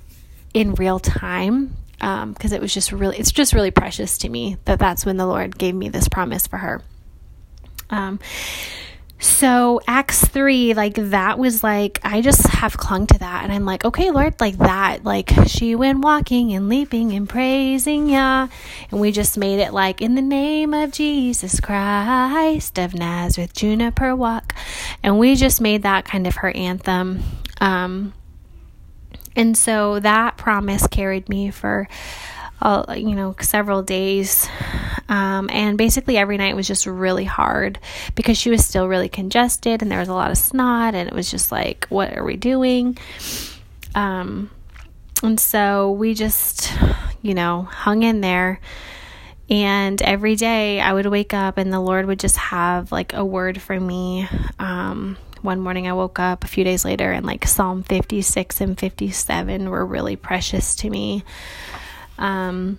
in 0.52 0.74
real 0.74 0.98
time. 0.98 1.74
Um, 2.02 2.34
cause 2.34 2.52
it 2.52 2.60
was 2.60 2.74
just 2.74 2.92
really, 2.92 3.16
it's 3.16 3.32
just 3.32 3.54
really 3.54 3.70
precious 3.70 4.18
to 4.18 4.28
me 4.28 4.58
that 4.66 4.78
that's 4.78 5.06
when 5.06 5.16
the 5.16 5.26
Lord 5.26 5.56
gave 5.56 5.74
me 5.74 5.88
this 5.88 6.06
promise 6.06 6.46
for 6.46 6.58
her. 6.58 6.82
Um, 7.88 8.20
so, 9.22 9.80
Acts 9.86 10.24
3, 10.24 10.74
like 10.74 10.94
that 10.94 11.38
was 11.38 11.62
like, 11.62 12.00
I 12.02 12.22
just 12.22 12.44
have 12.48 12.76
clung 12.76 13.06
to 13.06 13.18
that. 13.20 13.44
And 13.44 13.52
I'm 13.52 13.64
like, 13.64 13.84
okay, 13.84 14.10
Lord, 14.10 14.34
like 14.40 14.58
that. 14.58 15.04
Like 15.04 15.30
she 15.46 15.76
went 15.76 16.00
walking 16.00 16.52
and 16.52 16.68
leaping 16.68 17.12
and 17.12 17.28
praising 17.28 18.08
ya. 18.08 18.48
And 18.90 19.00
we 19.00 19.12
just 19.12 19.38
made 19.38 19.60
it 19.60 19.72
like, 19.72 20.02
in 20.02 20.16
the 20.16 20.22
name 20.22 20.74
of 20.74 20.90
Jesus 20.90 21.60
Christ 21.60 22.80
of 22.80 22.94
Nazareth, 22.94 23.54
Juniper 23.54 24.16
walk. 24.16 24.56
And 25.04 25.20
we 25.20 25.36
just 25.36 25.60
made 25.60 25.84
that 25.84 26.04
kind 26.04 26.26
of 26.26 26.34
her 26.36 26.50
anthem. 26.50 27.22
Um, 27.60 28.14
and 29.36 29.56
so 29.56 30.00
that 30.00 30.36
promise 30.36 30.88
carried 30.88 31.28
me 31.28 31.52
for 31.52 31.86
uh, 32.62 32.94
you 32.96 33.14
know, 33.14 33.34
several 33.40 33.82
days. 33.82 34.48
Um, 35.08 35.50
and 35.52 35.76
basically, 35.76 36.16
every 36.16 36.36
night 36.38 36.56
was 36.56 36.66
just 36.66 36.86
really 36.86 37.24
hard 37.24 37.78
because 38.14 38.38
she 38.38 38.50
was 38.50 38.64
still 38.64 38.88
really 38.88 39.08
congested 39.08 39.82
and 39.82 39.90
there 39.90 39.98
was 39.98 40.08
a 40.08 40.14
lot 40.14 40.30
of 40.30 40.38
snot, 40.38 40.94
and 40.94 41.08
it 41.08 41.14
was 41.14 41.30
just 41.30 41.52
like, 41.52 41.86
what 41.88 42.16
are 42.16 42.24
we 42.24 42.36
doing? 42.36 42.96
Um, 43.94 44.50
and 45.22 45.38
so 45.38 45.92
we 45.92 46.14
just, 46.14 46.72
you 47.20 47.34
know, 47.34 47.62
hung 47.62 48.02
in 48.02 48.20
there. 48.20 48.60
And 49.50 50.00
every 50.00 50.36
day 50.36 50.80
I 50.80 50.92
would 50.92 51.06
wake 51.06 51.34
up 51.34 51.58
and 51.58 51.72
the 51.72 51.80
Lord 51.80 52.06
would 52.06 52.18
just 52.18 52.36
have 52.36 52.90
like 52.90 53.12
a 53.12 53.24
word 53.24 53.60
for 53.60 53.78
me. 53.78 54.26
Um, 54.58 55.18
one 55.42 55.60
morning 55.60 55.88
I 55.88 55.92
woke 55.92 56.18
up 56.18 56.44
a 56.44 56.48
few 56.48 56.64
days 56.64 56.84
later 56.84 57.10
and 57.12 57.26
like 57.26 57.46
Psalm 57.46 57.82
56 57.82 58.60
and 58.60 58.78
57 58.78 59.68
were 59.68 59.84
really 59.84 60.16
precious 60.16 60.76
to 60.76 60.90
me. 60.90 61.24
Um, 62.22 62.78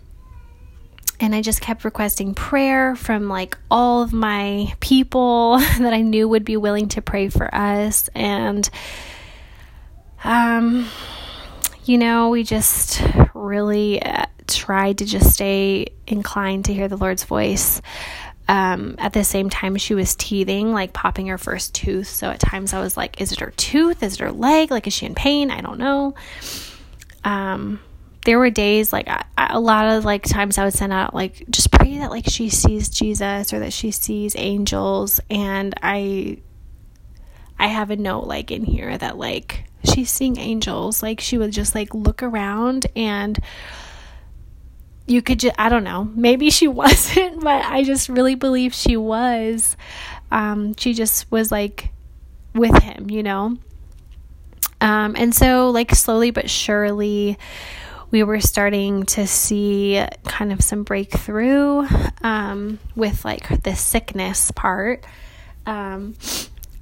and 1.19 1.35
I 1.35 1.41
just 1.41 1.62
kept 1.62 1.83
requesting 1.83 2.33
prayer 2.33 2.95
from 2.95 3.27
like 3.27 3.57
all 3.69 4.01
of 4.01 4.13
my 4.13 4.73
people 4.79 5.57
that 5.79 5.93
I 5.93 6.01
knew 6.01 6.27
would 6.27 6.45
be 6.45 6.57
willing 6.57 6.88
to 6.89 7.01
pray 7.01 7.29
for 7.29 7.53
us. 7.53 8.09
And, 8.15 8.67
um, 10.23 10.88
you 11.83 11.97
know, 11.97 12.29
we 12.29 12.43
just 12.43 13.01
really 13.33 14.01
uh, 14.01 14.25
tried 14.47 15.00
to 15.00 15.05
just 15.05 15.33
stay 15.33 15.88
inclined 16.07 16.65
to 16.65 16.73
hear 16.73 16.88
the 16.88 16.97
Lord's 16.97 17.25
voice. 17.25 17.81
Um, 18.47 18.95
at 18.97 19.13
the 19.13 19.23
same 19.23 19.50
time, 19.50 19.75
she 19.75 19.95
was 19.95 20.15
teething, 20.15 20.73
like 20.73 20.93
popping 20.93 21.27
her 21.27 21.38
first 21.38 21.75
tooth. 21.75 22.07
So 22.07 22.29
at 22.29 22.39
times 22.39 22.73
I 22.73 22.79
was 22.79 22.95
like, 22.95 23.19
is 23.19 23.33
it 23.33 23.39
her 23.39 23.51
tooth? 23.51 24.03
Is 24.03 24.15
it 24.15 24.19
her 24.19 24.31
leg? 24.31 24.71
Like, 24.71 24.88
is 24.88 24.93
she 24.93 25.05
in 25.05 25.15
pain? 25.15 25.51
I 25.51 25.59
don't 25.62 25.77
know. 25.77 26.15
Um, 27.25 27.79
there 28.25 28.39
were 28.39 28.50
days 28.50 28.94
like 28.94 29.08
I, 29.08 29.25
a 29.38 29.60
lot 29.60 29.86
of 29.86 30.06
like 30.06 30.24
times 30.24 30.58
I 30.58 30.63
would 30.63 30.74
send 30.74 30.94
out 30.94 31.13
like 31.13 31.44
just 31.50 31.72
pray 31.72 31.98
that 32.00 32.10
like 32.10 32.25
she 32.27 32.50
sees 32.50 32.89
Jesus 32.89 33.53
or 33.53 33.60
that 33.60 33.74
she 33.74 33.92
sees 33.92 34.36
angels. 34.38 35.20
And 35.30 35.74
I 35.82 36.39
I 37.60 37.68
have 37.68 37.92
a 37.92 37.96
note 37.96 38.25
like 38.25 38.51
in 38.51 38.63
here 38.63 38.98
that 38.98 39.18
like 39.18 39.65
she's 39.84 40.10
seeing 40.10 40.38
angels. 40.38 41.03
Like 41.03 41.20
she 41.20 41.38
would 41.38 41.51
just 41.51 41.75
like 41.75 41.94
look 41.94 42.24
around 42.24 42.88
and 42.96 43.38
you 45.06 45.22
could 45.22 45.42
just 45.42 45.56
I 45.60 45.68
don't 45.70 45.84
know. 45.84 46.06
Maybe 46.15 46.50
she 46.50 46.68
wasn't 46.70 47.42
but 47.42 47.65
I 47.65 47.84
just 47.84 48.08
really 48.08 48.36
believe 48.36 48.74
she 48.74 48.96
was. 48.96 49.75
Um 50.32 50.75
she 50.75 50.94
just 50.94 51.30
was 51.30 51.51
like 51.51 51.92
with 52.56 52.82
him 52.84 53.10
you 53.10 53.22
know? 53.22 53.58
Um 54.80 55.15
and 55.18 55.36
so 55.36 55.70
like 55.72 55.94
slowly 55.94 56.32
but 56.32 56.50
surely 56.50 57.38
we 58.13 58.22
were 58.22 58.39
starting 58.39 59.08
to 59.08 59.25
see 59.25 60.00
kind 60.24 60.53
of 60.53 60.62
some 60.62 60.84
breakthrough 60.84 61.84
um, 62.22 62.77
with 62.96 63.25
like 63.25 63.63
the 63.63 63.75
sickness 63.75 64.51
part. 64.51 65.03
Um, 65.65 66.13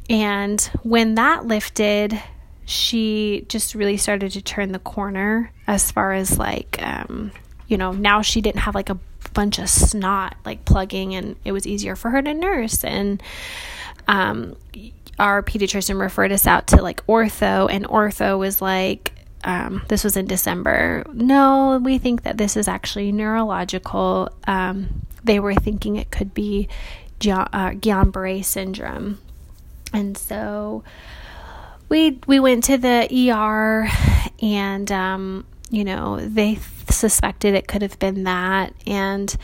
and 0.10 0.60
when 0.84 1.16
that 1.16 1.46
lifted, 1.46 2.22
she 2.66 3.46
just 3.48 3.76
really 3.76 3.96
started 3.96 4.34
to 4.34 4.42
turn 4.42 4.74
the 4.74 4.80
corner 4.80 5.54
as 5.68 5.90
far 5.90 6.12
as 6.12 6.38
like, 6.38 6.78
um, 6.82 7.32
you 7.70 7.78
know, 7.78 7.94
now 7.94 8.22
she 8.22 8.42
didn't 8.42 8.60
have 8.60 8.76
like 8.76 8.90
a 8.90 9.00
bunch 9.34 9.58
of 9.58 9.70
snot 9.70 10.36
like 10.44 10.66
plugging, 10.66 11.16
and 11.16 11.38
it 11.46 11.54
was 11.54 11.66
easier 11.66 11.96
for 11.96 12.10
her 12.10 12.22
to 12.22 12.34
nurse. 12.34 12.84
And 12.84 13.24
um, 14.06 14.58
our 15.18 15.42
pediatrician 15.42 15.98
referred 15.98 16.34
us 16.34 16.46
out 16.46 16.68
to 16.68 16.82
like 16.82 17.06
ortho, 17.08 17.72
and 17.72 17.86
ortho 17.88 18.38
was 18.38 18.62
like, 18.62 19.14
um, 19.44 19.84
this 19.88 20.04
was 20.04 20.18
in 20.18 20.26
December. 20.26 21.04
No, 21.14 21.80
we 21.84 21.98
think 21.98 22.24
that 22.24 22.38
this 22.38 22.56
is 22.56 22.68
actually 22.68 23.12
neurological. 23.12 24.30
Um, 24.48 25.06
they 25.24 25.40
were 25.40 25.56
thinking 25.56 25.96
it 25.96 26.12
could 26.12 26.34
be 26.34 26.68
uh, 27.28 27.72
Guillain-Barré 27.72 28.44
syndrome, 28.44 29.20
and 29.94 30.18
so 30.18 30.84
we 31.90 32.20
we 32.26 32.40
went 32.40 32.64
to 32.66 32.78
the 32.78 33.32
ER, 33.32 33.90
and 34.42 34.92
um, 34.92 35.46
you 35.70 35.84
know 35.84 36.20
they 36.20 36.60
suspected 36.90 37.54
it 37.54 37.68
could 37.68 37.82
have 37.82 38.00
been 38.00 38.24
that, 38.24 38.74
and 38.88 39.36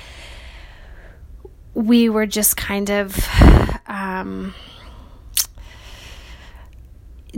we 1.73 2.09
were 2.09 2.25
just 2.25 2.57
kind 2.57 2.89
of 2.89 3.15
um, 3.85 4.55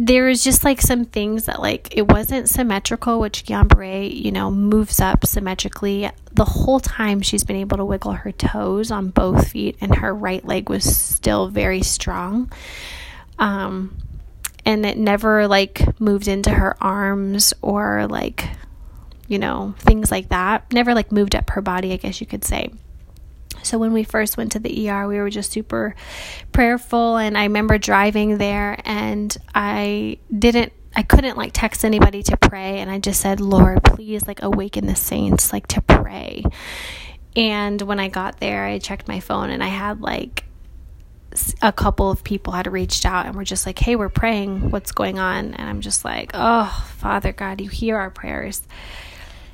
there 0.01 0.27
was 0.27 0.45
just 0.45 0.63
like 0.63 0.79
some 0.79 1.03
things 1.03 1.43
that 1.43 1.59
like 1.59 1.89
it 1.95 2.07
wasn't 2.07 2.47
symmetrical, 2.47 3.19
which 3.19 3.43
Guillain-Barré, 3.43 4.09
you 4.09 4.31
know, 4.31 4.49
moves 4.49 5.01
up 5.01 5.25
symmetrically. 5.25 6.09
The 6.31 6.45
whole 6.45 6.79
time 6.79 7.19
she's 7.21 7.43
been 7.43 7.57
able 7.57 7.75
to 7.75 7.83
wiggle 7.83 8.13
her 8.13 8.31
toes 8.31 8.91
on 8.91 9.09
both 9.09 9.49
feet, 9.49 9.75
and 9.81 9.95
her 9.95 10.15
right 10.15 10.43
leg 10.45 10.69
was 10.69 10.85
still 10.85 11.49
very 11.49 11.81
strong. 11.81 12.49
Um, 13.39 13.97
and 14.65 14.85
it 14.85 14.97
never 14.97 15.49
like 15.49 15.99
moved 15.99 16.29
into 16.29 16.51
her 16.51 16.81
arms 16.81 17.53
or 17.61 18.07
like, 18.07 18.47
you 19.27 19.37
know, 19.37 19.75
things 19.79 20.11
like 20.11 20.29
that. 20.29 20.71
Never 20.71 20.93
like 20.93 21.11
moved 21.11 21.35
up 21.35 21.49
her 21.49 21.61
body, 21.61 21.91
I 21.91 21.97
guess 21.97 22.21
you 22.21 22.27
could 22.27 22.45
say. 22.45 22.69
So 23.63 23.77
when 23.77 23.93
we 23.93 24.03
first 24.03 24.37
went 24.37 24.51
to 24.53 24.59
the 24.59 24.89
ER, 24.89 25.07
we 25.07 25.17
were 25.17 25.29
just 25.29 25.51
super 25.51 25.95
prayerful. 26.51 27.17
And 27.17 27.37
I 27.37 27.43
remember 27.43 27.77
driving 27.77 28.37
there 28.37 28.79
and 28.85 29.35
I 29.53 30.19
didn't, 30.37 30.73
I 30.95 31.03
couldn't 31.03 31.37
like 31.37 31.51
text 31.53 31.85
anybody 31.85 32.23
to 32.23 32.37
pray. 32.37 32.79
And 32.79 32.89
I 32.89 32.99
just 32.99 33.21
said, 33.21 33.39
Lord, 33.39 33.83
please 33.83 34.27
like 34.27 34.41
awaken 34.41 34.87
the 34.87 34.95
saints 34.95 35.53
like 35.53 35.67
to 35.67 35.81
pray. 35.81 36.43
And 37.35 37.81
when 37.81 37.99
I 37.99 38.07
got 38.07 38.39
there, 38.39 38.65
I 38.65 38.79
checked 38.79 39.07
my 39.07 39.19
phone 39.19 39.49
and 39.49 39.63
I 39.63 39.67
had 39.67 40.01
like 40.01 40.45
a 41.61 41.71
couple 41.71 42.09
of 42.09 42.23
people 42.23 42.53
had 42.53 42.71
reached 42.71 43.05
out 43.05 43.25
and 43.25 43.35
were 43.35 43.43
just 43.43 43.65
like, 43.65 43.77
hey, 43.77 43.95
we're 43.95 44.09
praying. 44.09 44.71
What's 44.71 44.91
going 44.91 45.19
on? 45.19 45.53
And 45.53 45.69
I'm 45.69 45.81
just 45.81 46.03
like, 46.03 46.31
oh, 46.33 46.93
Father 46.97 47.31
God, 47.31 47.61
you 47.61 47.69
hear 47.69 47.97
our 47.97 48.09
prayers. 48.09 48.63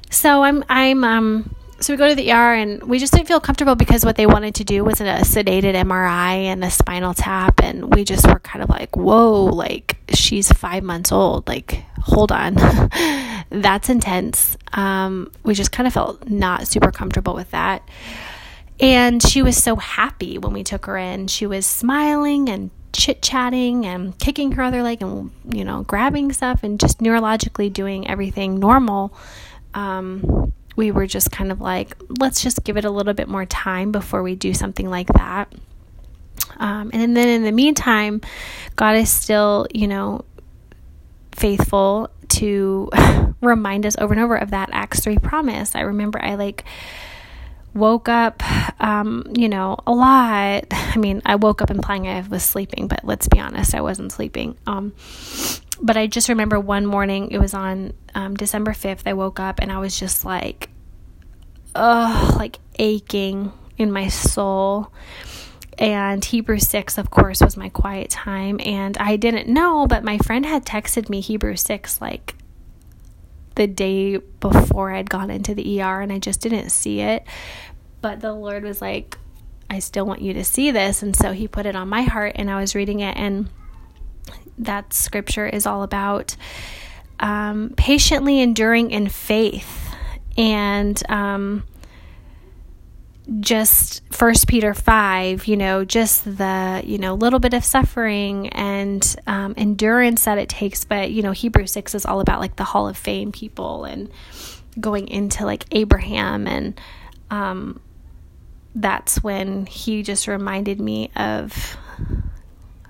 So 0.10 0.44
I'm, 0.44 0.64
I'm, 0.70 1.04
um, 1.04 1.56
so 1.86 1.94
we 1.94 1.98
go 1.98 2.10
to 2.10 2.16
the 2.16 2.32
ER 2.32 2.56
and 2.56 2.82
we 2.82 2.98
just 2.98 3.14
didn't 3.14 3.28
feel 3.28 3.40
comfortable 3.40 3.76
because 3.76 4.04
what 4.04 4.16
they 4.16 4.26
wanted 4.26 4.56
to 4.56 4.64
do 4.64 4.84
was 4.84 5.02
a 5.02 5.04
sedated 5.04 5.76
MRI 5.76 6.46
and 6.46 6.64
a 6.64 6.72
spinal 6.72 7.14
tap. 7.14 7.62
And 7.62 7.94
we 7.94 8.04
just 8.04 8.26
were 8.26 8.40
kind 8.40 8.64
of 8.64 8.72
like, 8.72 8.98
whoa, 8.98 9.44
like 9.44 9.96
she's 10.10 10.52
five 10.52 10.84
months 10.84 11.12
old. 11.12 11.48
Like, 11.48 11.86
hold 12.00 12.32
on. 12.32 12.56
That's 13.52 13.90
intense. 13.90 14.58
Um, 14.74 15.32
we 15.44 15.54
just 15.54 15.72
kind 15.72 15.86
of 15.86 15.94
felt 15.94 16.28
not 16.28 16.68
super 16.68 16.90
comfortable 16.90 17.36
with 17.36 17.52
that. 17.52 17.88
And 18.80 19.22
she 19.22 19.44
was 19.44 19.56
so 19.56 19.76
happy 19.76 20.40
when 20.40 20.54
we 20.54 20.64
took 20.64 20.88
her 20.88 20.98
in. 20.98 21.28
She 21.28 21.46
was 21.46 21.68
smiling 21.68 22.50
and 22.50 22.72
chit 22.94 23.22
chatting 23.22 23.86
and 23.86 24.18
kicking 24.18 24.54
her 24.54 24.64
other 24.64 24.82
leg 24.82 25.04
and, 25.04 25.30
you 25.54 25.64
know, 25.64 25.84
grabbing 25.84 26.34
stuff 26.34 26.64
and 26.64 26.80
just 26.80 26.98
neurologically 26.98 27.72
doing 27.72 28.08
everything 28.08 28.60
normal. 28.60 29.16
Um, 29.76 30.52
we 30.76 30.92
were 30.92 31.08
just 31.08 31.32
kind 31.32 31.52
of 31.52 31.62
like, 31.62 31.96
let's 32.20 32.42
just 32.42 32.64
give 32.64 32.78
it 32.78 32.86
a 32.86 32.90
little 32.90 33.14
bit 33.14 33.28
more 33.28 33.46
time 33.46 33.92
before 33.92 34.24
we 34.24 34.36
do 34.36 34.54
something 34.54 34.90
like 34.90 35.08
that. 35.08 35.52
Um, 36.58 36.92
and 36.94 37.16
then 37.16 37.28
in 37.28 37.44
the 37.44 37.52
meantime, 37.52 38.22
God 38.76 38.96
is 38.96 39.10
still, 39.10 39.68
you 39.74 39.88
know, 39.88 40.26
faithful 41.32 42.10
to 42.30 42.90
remind 43.42 43.86
us 43.86 43.96
over 43.98 44.14
and 44.14 44.24
over 44.24 44.36
of 44.36 44.52
that 44.52 44.70
Acts 44.72 45.02
3 45.02 45.18
promise. 45.20 45.76
I 45.76 45.82
remember 45.82 46.22
I 46.22 46.36
like 46.36 46.66
woke 47.74 48.08
up, 48.08 48.42
um, 48.82 49.26
you 49.36 49.50
know, 49.50 49.78
a 49.86 49.92
lot. 49.92 50.66
I 50.72 50.98
mean, 50.98 51.22
I 51.26 51.36
woke 51.36 51.62
up 51.62 51.70
implying 51.70 52.08
I 52.08 52.22
was 52.22 52.44
sleeping, 52.44 52.88
but 52.88 53.04
let's 53.04 53.28
be 53.28 53.40
honest, 53.40 53.76
I 53.76 53.82
wasn't 53.82 54.12
sleeping. 54.12 54.58
Um, 54.66 54.94
but 55.82 55.98
I 55.98 56.08
just 56.08 56.30
remember 56.30 56.60
one 56.60 56.86
morning, 56.86 57.32
it 57.32 57.40
was 57.40 57.54
on 57.54 57.94
um, 58.14 58.36
December 58.36 58.72
5th, 58.72 59.04
I 59.06 59.14
woke 59.14 59.40
up 59.40 59.60
and 59.60 59.72
I 59.72 59.80
was 59.80 60.00
just 60.00 60.26
like, 60.26 60.70
ugh, 61.74 62.36
like 62.38 62.60
aching 62.80 63.52
in 63.78 63.92
my 63.92 64.08
soul. 64.08 64.92
And 65.78 66.24
Hebrew 66.24 66.60
6, 66.60 66.98
of 66.98 67.12
course, 67.12 67.42
was 67.42 67.58
my 67.58 67.70
quiet 67.70 68.10
time. 68.10 68.62
And 68.64 68.98
I 68.98 69.18
didn't 69.18 69.50
know, 69.50 69.88
but 69.88 70.04
my 70.04 70.18
friend 70.20 70.46
had 70.46 70.66
texted 70.66 71.10
me 71.10 71.20
Hebrew 71.20 71.58
6 71.58 72.00
like 72.00 72.36
the 73.56 73.68
day 73.68 74.18
before 74.18 74.94
I'd 74.94 75.10
gone 75.10 75.30
into 75.30 75.56
the 75.56 75.82
ER, 75.82 76.02
and 76.02 76.12
I 76.12 76.20
just 76.20 76.42
didn't 76.42 76.70
see 76.70 77.02
it. 77.02 77.26
But 78.02 78.20
the 78.20 78.34
Lord 78.34 78.64
was 78.64 78.82
like, 78.82 79.18
I 79.70 79.80
still 79.80 80.06
want 80.06 80.22
you 80.22 80.34
to 80.34 80.44
see 80.44 80.72
this. 80.72 81.02
And 81.02 81.16
so 81.16 81.32
He 81.32 81.48
put 81.48 81.66
it 81.66 81.76
on 81.76 81.90
my 81.90 82.04
heart, 82.04 82.34
and 82.36 82.50
I 82.50 82.60
was 82.60 82.76
reading 82.76 83.00
it. 83.00 83.18
And 83.18 83.50
that 84.58 84.94
scripture 84.94 85.46
is 85.46 85.66
all 85.66 85.84
about 85.84 86.36
um, 87.20 87.74
patiently 87.78 88.42
enduring 88.42 88.92
in 88.92 89.08
faith 89.08 89.94
and 90.38 91.02
um, 91.10 91.64
just 93.40 94.02
first 94.12 94.48
peter 94.48 94.74
5 94.74 95.48
you 95.48 95.58
know 95.58 95.84
just 95.84 96.24
the 96.26 96.82
you 96.86 96.98
know 96.98 97.16
little 97.16 97.40
bit 97.40 97.54
of 97.54 97.64
suffering 97.66 98.50
and 98.50 99.16
um, 99.26 99.54
endurance 99.58 100.26
that 100.26 100.38
it 100.38 100.50
takes. 100.50 100.84
But 100.84 101.12
you 101.12 101.22
know 101.22 101.32
hebrew 101.32 101.66
6 101.66 101.96
is 101.96 102.06
all 102.06 102.20
about 102.20 102.40
like 102.40 102.56
the 102.56 102.64
hall 102.64 102.88
of 102.88 102.98
fame 102.98 103.32
people 103.32 103.86
and 103.86 104.10
going 104.80 105.08
into 105.08 105.46
like 105.46 105.64
abraham 105.72 106.48
and 106.48 106.80
um, 107.32 107.80
that's 108.76 109.24
when 109.24 109.66
he 109.66 110.04
just 110.04 110.28
reminded 110.28 110.80
me 110.80 111.10
of 111.16 111.78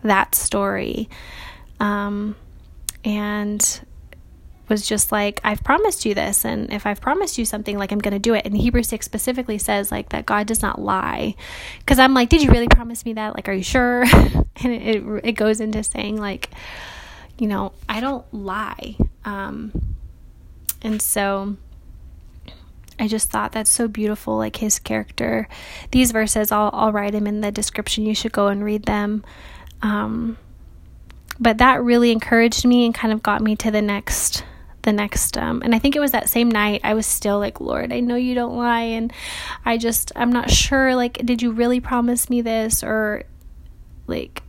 that 0.03 0.35
story 0.35 1.09
um, 1.85 2.35
and 3.03 3.81
was 4.67 4.87
just 4.87 5.11
like, 5.11 5.39
I've 5.43 5.63
promised 5.63 6.03
you 6.03 6.15
this. 6.15 6.43
And 6.43 6.73
if 6.73 6.87
I've 6.87 6.99
promised 6.99 7.37
you 7.37 7.45
something, 7.45 7.77
like 7.77 7.91
I'm 7.91 7.99
going 7.99 8.13
to 8.13 8.19
do 8.19 8.33
it. 8.33 8.43
And 8.43 8.57
Hebrews 8.57 8.87
6 8.87 9.05
specifically 9.05 9.59
says, 9.59 9.91
like, 9.91 10.09
that 10.09 10.25
God 10.25 10.47
does 10.47 10.63
not 10.63 10.81
lie. 10.81 11.35
Because 11.77 11.99
I'm 11.99 12.15
like, 12.15 12.29
did 12.29 12.41
you 12.41 12.49
really 12.49 12.67
promise 12.67 13.05
me 13.05 13.13
that? 13.13 13.35
Like, 13.35 13.47
are 13.47 13.53
you 13.53 13.61
sure? 13.61 14.01
and 14.63 14.73
it, 14.73 14.95
it, 14.95 15.21
it, 15.23 15.31
goes 15.33 15.61
into 15.61 15.83
saying, 15.83 16.17
like, 16.17 16.49
you 17.37 17.45
know, 17.47 17.73
I 17.87 17.99
don't 17.99 18.25
lie. 18.33 18.97
Um, 19.23 19.95
and 20.81 20.99
so 20.99 21.55
I 22.97 23.07
just 23.07 23.29
thought 23.29 23.51
that's 23.51 23.69
so 23.69 23.87
beautiful, 23.87 24.37
like 24.37 24.55
his 24.55 24.79
character. 24.79 25.47
These 25.91 26.11
verses, 26.11 26.51
I'll, 26.51 26.71
I'll 26.73 26.91
write 26.91 27.11
them 27.11 27.27
in 27.27 27.41
the 27.41 27.51
description. 27.51 28.07
You 28.07 28.15
should 28.15 28.31
go 28.31 28.47
and 28.47 28.63
read 28.63 28.85
them. 28.85 29.23
Um, 29.83 30.37
but 31.39 31.57
that 31.57 31.83
really 31.83 32.11
encouraged 32.11 32.65
me 32.65 32.85
and 32.85 32.93
kind 32.93 33.13
of 33.13 33.21
got 33.23 33.41
me 33.41 33.55
to 33.55 33.71
the 33.71 33.81
next 33.81 34.43
the 34.83 34.93
next 34.93 35.37
um, 35.37 35.61
and 35.63 35.73
i 35.75 35.79
think 35.79 35.95
it 35.95 35.99
was 35.99 36.11
that 36.11 36.29
same 36.29 36.49
night 36.49 36.79
i 36.83 36.93
was 36.93 37.05
still 37.05 37.39
like 37.39 37.59
lord 37.59 37.91
i 37.91 37.99
know 37.99 38.15
you 38.15 38.35
don't 38.35 38.55
lie 38.55 38.81
and 38.81 39.11
i 39.65 39.77
just 39.77 40.11
i'm 40.15 40.31
not 40.31 40.49
sure 40.49 40.95
like 40.95 41.17
did 41.25 41.41
you 41.41 41.51
really 41.51 41.79
promise 41.79 42.29
me 42.29 42.39
this 42.39 42.83
or 42.83 43.23
like 44.07 44.43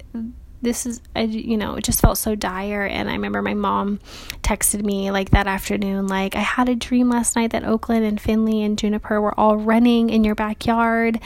this 0.62 0.86
is 0.86 1.00
I, 1.14 1.22
you 1.22 1.56
know 1.56 1.76
it 1.76 1.84
just 1.84 2.00
felt 2.00 2.18
so 2.18 2.34
dire 2.34 2.84
and 2.84 3.08
i 3.08 3.12
remember 3.12 3.40
my 3.40 3.54
mom 3.54 4.00
texted 4.42 4.84
me 4.84 5.10
like 5.10 5.30
that 5.30 5.46
afternoon 5.46 6.06
like 6.06 6.36
i 6.36 6.40
had 6.40 6.68
a 6.68 6.74
dream 6.74 7.08
last 7.08 7.36
night 7.36 7.52
that 7.52 7.64
oakland 7.64 8.04
and 8.04 8.20
finley 8.20 8.62
and 8.62 8.78
juniper 8.78 9.20
were 9.20 9.38
all 9.38 9.56
running 9.56 10.10
in 10.10 10.24
your 10.24 10.34
backyard 10.34 11.20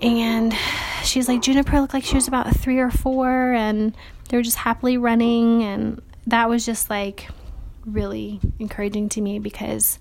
and 0.00 0.54
she's 1.02 1.28
like 1.28 1.42
juniper 1.42 1.80
looked 1.80 1.94
like 1.94 2.04
she 2.04 2.14
was 2.14 2.28
about 2.28 2.54
three 2.56 2.78
or 2.78 2.90
four 2.90 3.52
and 3.52 3.96
they 4.28 4.36
were 4.36 4.42
just 4.42 4.56
happily 4.56 4.98
running 4.98 5.62
and 5.62 6.02
that 6.26 6.48
was 6.48 6.66
just 6.66 6.90
like 6.90 7.28
really 7.84 8.40
encouraging 8.58 9.08
to 9.10 9.20
me 9.20 9.38
because 9.38 9.98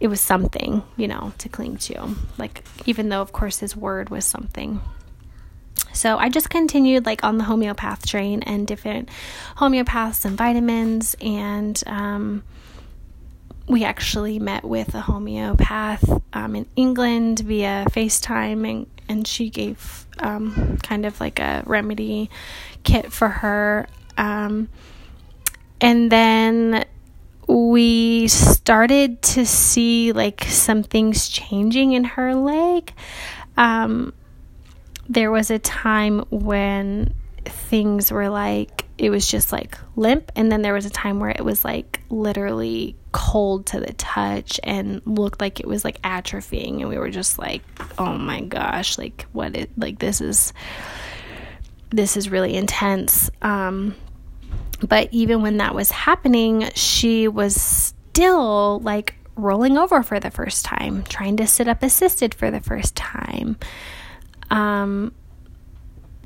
it 0.00 0.08
was 0.08 0.20
something, 0.20 0.82
you 0.96 1.06
know, 1.06 1.32
to 1.38 1.48
cling 1.48 1.76
to. 1.76 2.14
Like, 2.38 2.64
even 2.86 3.10
though, 3.10 3.20
of 3.20 3.32
course, 3.32 3.58
his 3.58 3.76
word 3.76 4.08
was 4.08 4.24
something. 4.24 4.80
So 5.92 6.16
I 6.16 6.28
just 6.30 6.50
continued 6.50 7.04
like 7.04 7.22
on 7.22 7.38
the 7.38 7.44
homeopath 7.44 8.06
train 8.06 8.42
and 8.42 8.66
different 8.66 9.10
homeopaths 9.56 10.24
and 10.24 10.36
vitamins. 10.36 11.14
And 11.20 11.80
um, 11.86 12.42
we 13.70 13.84
actually 13.84 14.40
met 14.40 14.64
with 14.64 14.96
a 14.96 15.00
homeopath 15.00 16.22
um, 16.32 16.56
in 16.56 16.66
England 16.74 17.38
via 17.38 17.84
FaceTime, 17.90 18.68
and, 18.68 18.86
and 19.08 19.28
she 19.28 19.48
gave 19.48 20.06
um, 20.18 20.76
kind 20.82 21.06
of 21.06 21.20
like 21.20 21.38
a 21.38 21.62
remedy 21.66 22.28
kit 22.82 23.12
for 23.12 23.28
her. 23.28 23.86
Um, 24.18 24.68
and 25.80 26.10
then 26.10 26.84
we 27.46 28.26
started 28.26 29.22
to 29.22 29.46
see 29.46 30.10
like 30.10 30.44
some 30.44 30.82
things 30.82 31.28
changing 31.28 31.92
in 31.92 32.02
her 32.02 32.34
leg. 32.34 32.92
Um, 33.56 34.12
there 35.08 35.30
was 35.30 35.48
a 35.48 35.60
time 35.60 36.24
when 36.30 37.14
things 37.44 38.10
were 38.10 38.28
like 38.28 38.79
it 39.00 39.08
was 39.08 39.26
just 39.26 39.50
like 39.50 39.78
limp 39.96 40.30
and 40.36 40.52
then 40.52 40.60
there 40.60 40.74
was 40.74 40.84
a 40.84 40.90
time 40.90 41.20
where 41.20 41.30
it 41.30 41.42
was 41.42 41.64
like 41.64 42.00
literally 42.10 42.94
cold 43.12 43.64
to 43.64 43.80
the 43.80 43.94
touch 43.94 44.60
and 44.62 45.00
looked 45.06 45.40
like 45.40 45.58
it 45.58 45.66
was 45.66 45.84
like 45.86 46.00
atrophying 46.02 46.80
and 46.80 46.88
we 46.90 46.98
were 46.98 47.08
just 47.08 47.38
like 47.38 47.62
oh 47.98 48.18
my 48.18 48.42
gosh 48.42 48.98
like 48.98 49.24
what 49.32 49.56
it 49.56 49.70
like 49.78 49.98
this 49.98 50.20
is 50.20 50.52
this 51.88 52.16
is 52.16 52.28
really 52.30 52.54
intense. 52.54 53.30
Um 53.42 53.96
but 54.86 55.08
even 55.12 55.42
when 55.42 55.58
that 55.58 55.74
was 55.74 55.90
happening, 55.90 56.70
she 56.74 57.26
was 57.26 57.54
still 57.54 58.80
like 58.80 59.14
rolling 59.34 59.76
over 59.76 60.02
for 60.02 60.20
the 60.20 60.30
first 60.30 60.64
time, 60.64 61.04
trying 61.04 61.36
to 61.38 61.46
sit 61.46 61.68
up 61.68 61.82
assisted 61.82 62.34
for 62.34 62.50
the 62.50 62.60
first 62.60 62.96
time, 62.96 63.58
um, 64.50 65.12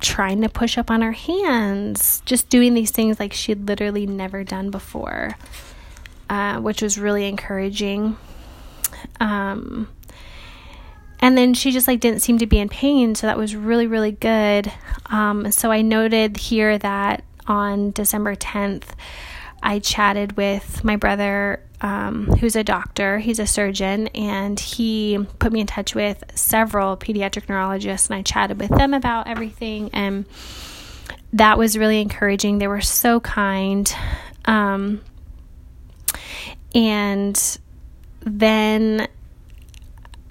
trying 0.01 0.41
to 0.41 0.49
push 0.49 0.77
up 0.77 0.91
on 0.91 1.01
her 1.01 1.13
hands, 1.13 2.21
just 2.25 2.49
doing 2.49 2.73
these 2.73 2.91
things 2.91 3.19
like 3.19 3.33
she 3.33 3.51
had 3.51 3.67
literally 3.67 4.05
never 4.05 4.43
done 4.43 4.69
before, 4.71 5.37
uh, 6.29 6.59
which 6.59 6.81
was 6.81 6.97
really 6.97 7.25
encouraging. 7.27 8.17
Um, 9.19 9.89
and 11.19 11.37
then 11.37 11.53
she 11.53 11.71
just 11.71 11.87
like 11.87 11.99
didn't 11.99 12.21
seem 12.21 12.37
to 12.39 12.45
be 12.45 12.59
in 12.59 12.69
pain 12.69 13.15
so 13.15 13.25
that 13.25 13.37
was 13.37 13.55
really 13.55 13.87
really 13.87 14.11
good 14.11 14.71
um, 15.07 15.49
so 15.51 15.71
i 15.71 15.81
noted 15.81 16.37
here 16.37 16.77
that 16.77 17.23
on 17.47 17.91
December 17.91 18.35
10th, 18.35 18.89
I 19.61 19.79
chatted 19.79 20.37
with 20.37 20.83
my 20.83 20.95
brother, 20.95 21.61
um, 21.81 22.27
who's 22.39 22.55
a 22.55 22.63
doctor. 22.63 23.19
He's 23.19 23.39
a 23.39 23.47
surgeon, 23.47 24.07
and 24.07 24.59
he 24.59 25.19
put 25.39 25.51
me 25.51 25.61
in 25.61 25.67
touch 25.67 25.95
with 25.95 26.23
several 26.35 26.97
pediatric 26.97 27.49
neurologists, 27.49 28.09
and 28.09 28.15
I 28.15 28.21
chatted 28.21 28.59
with 28.59 28.71
them 28.71 28.93
about 28.93 29.27
everything. 29.27 29.89
And 29.93 30.25
that 31.33 31.57
was 31.57 31.77
really 31.77 32.01
encouraging. 32.01 32.59
They 32.59 32.67
were 32.67 32.81
so 32.81 33.19
kind. 33.19 33.93
Um, 34.45 35.01
and 36.73 37.59
then 38.21 39.07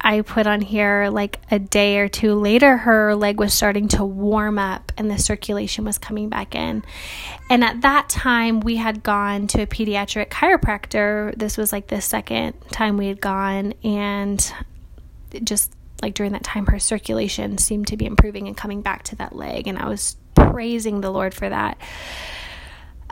I 0.06 0.20
put 0.20 0.46
on 0.46 0.60
here 0.60 1.08
like 1.10 1.40
a 1.50 1.58
day 1.58 1.96
or 1.96 2.08
two 2.08 2.34
later, 2.34 2.76
her 2.76 3.14
leg 3.14 3.40
was 3.40 3.54
starting 3.54 3.88
to 3.88 4.04
warm 4.04 4.58
up 4.58 4.92
and 4.98 5.10
the 5.10 5.18
circulation 5.18 5.86
was 5.86 5.96
coming 5.96 6.28
back 6.28 6.54
in. 6.54 6.84
And 7.48 7.64
at 7.64 7.80
that 7.80 8.10
time, 8.10 8.60
we 8.60 8.76
had 8.76 9.02
gone 9.02 9.46
to 9.48 9.62
a 9.62 9.66
pediatric 9.66 10.28
chiropractor. 10.28 11.34
This 11.38 11.56
was 11.56 11.72
like 11.72 11.86
the 11.86 12.02
second 12.02 12.52
time 12.70 12.98
we 12.98 13.06
had 13.08 13.20
gone, 13.20 13.72
and 13.82 14.52
just 15.42 15.72
like 16.02 16.12
during 16.12 16.32
that 16.32 16.44
time, 16.44 16.66
her 16.66 16.78
circulation 16.78 17.56
seemed 17.56 17.86
to 17.86 17.96
be 17.96 18.04
improving 18.04 18.46
and 18.46 18.56
coming 18.56 18.82
back 18.82 19.04
to 19.04 19.16
that 19.16 19.34
leg. 19.34 19.66
And 19.66 19.78
I 19.78 19.88
was 19.88 20.16
praising 20.34 21.00
the 21.00 21.10
Lord 21.10 21.32
for 21.32 21.48
that. 21.48 21.78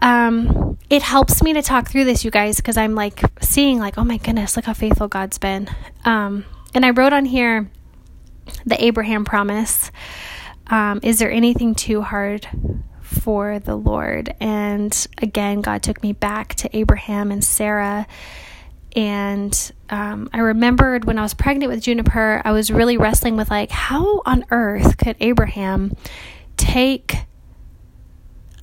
Um, 0.03 0.79
it 0.91 1.01
helps 1.01 1.43
me 1.43 1.55
to 1.55 1.63
talk 1.63 1.89
through 1.89 2.05
this, 2.05 2.23
you 2.23 2.31
guys, 2.31 2.57
because 2.57 2.77
I'm 2.77 2.95
like 2.95 3.23
seeing, 3.41 3.79
like, 3.79 3.97
oh 3.97 4.05
my 4.05 4.19
goodness, 4.19 4.57
look 4.57 4.67
how 4.67 4.75
faithful 4.75 5.09
God's 5.09 5.39
been. 5.39 5.71
Um, 6.05 6.45
and 6.75 6.85
I 6.85 6.91
wrote 6.91 7.13
on 7.13 7.25
here 7.25 7.71
the 8.65 8.83
Abraham 8.83 9.25
promise. 9.25 9.91
Um, 10.69 11.01
is 11.03 11.19
there 11.19 11.31
anything 11.31 11.75
too 11.75 12.03
hard 12.03 12.49
for 13.01 13.59
the 13.59 13.77
Lord? 13.77 14.35
And 14.41 15.07
again, 15.19 15.61
God 15.61 15.83
took 15.83 16.03
me 16.03 16.13
back 16.13 16.55
to 16.57 16.77
Abraham 16.77 17.31
and 17.31 17.45
Sarah. 17.45 18.07
And 18.95 19.73
um, 19.91 20.29
I 20.33 20.41
remembered 20.41 21.05
when 21.05 21.19
I 21.19 21.23
was 21.23 21.35
pregnant 21.35 21.71
with 21.71 21.83
Juniper, 21.83 22.43
I 22.45 22.53
was 22.53 22.71
really 22.71 22.97
wrestling 22.97 23.37
with 23.37 23.51
like, 23.51 23.71
how 23.71 24.23
on 24.27 24.45
earth 24.51 24.99
could 24.99 25.17
Abraham 25.21 25.97
take 26.57 27.17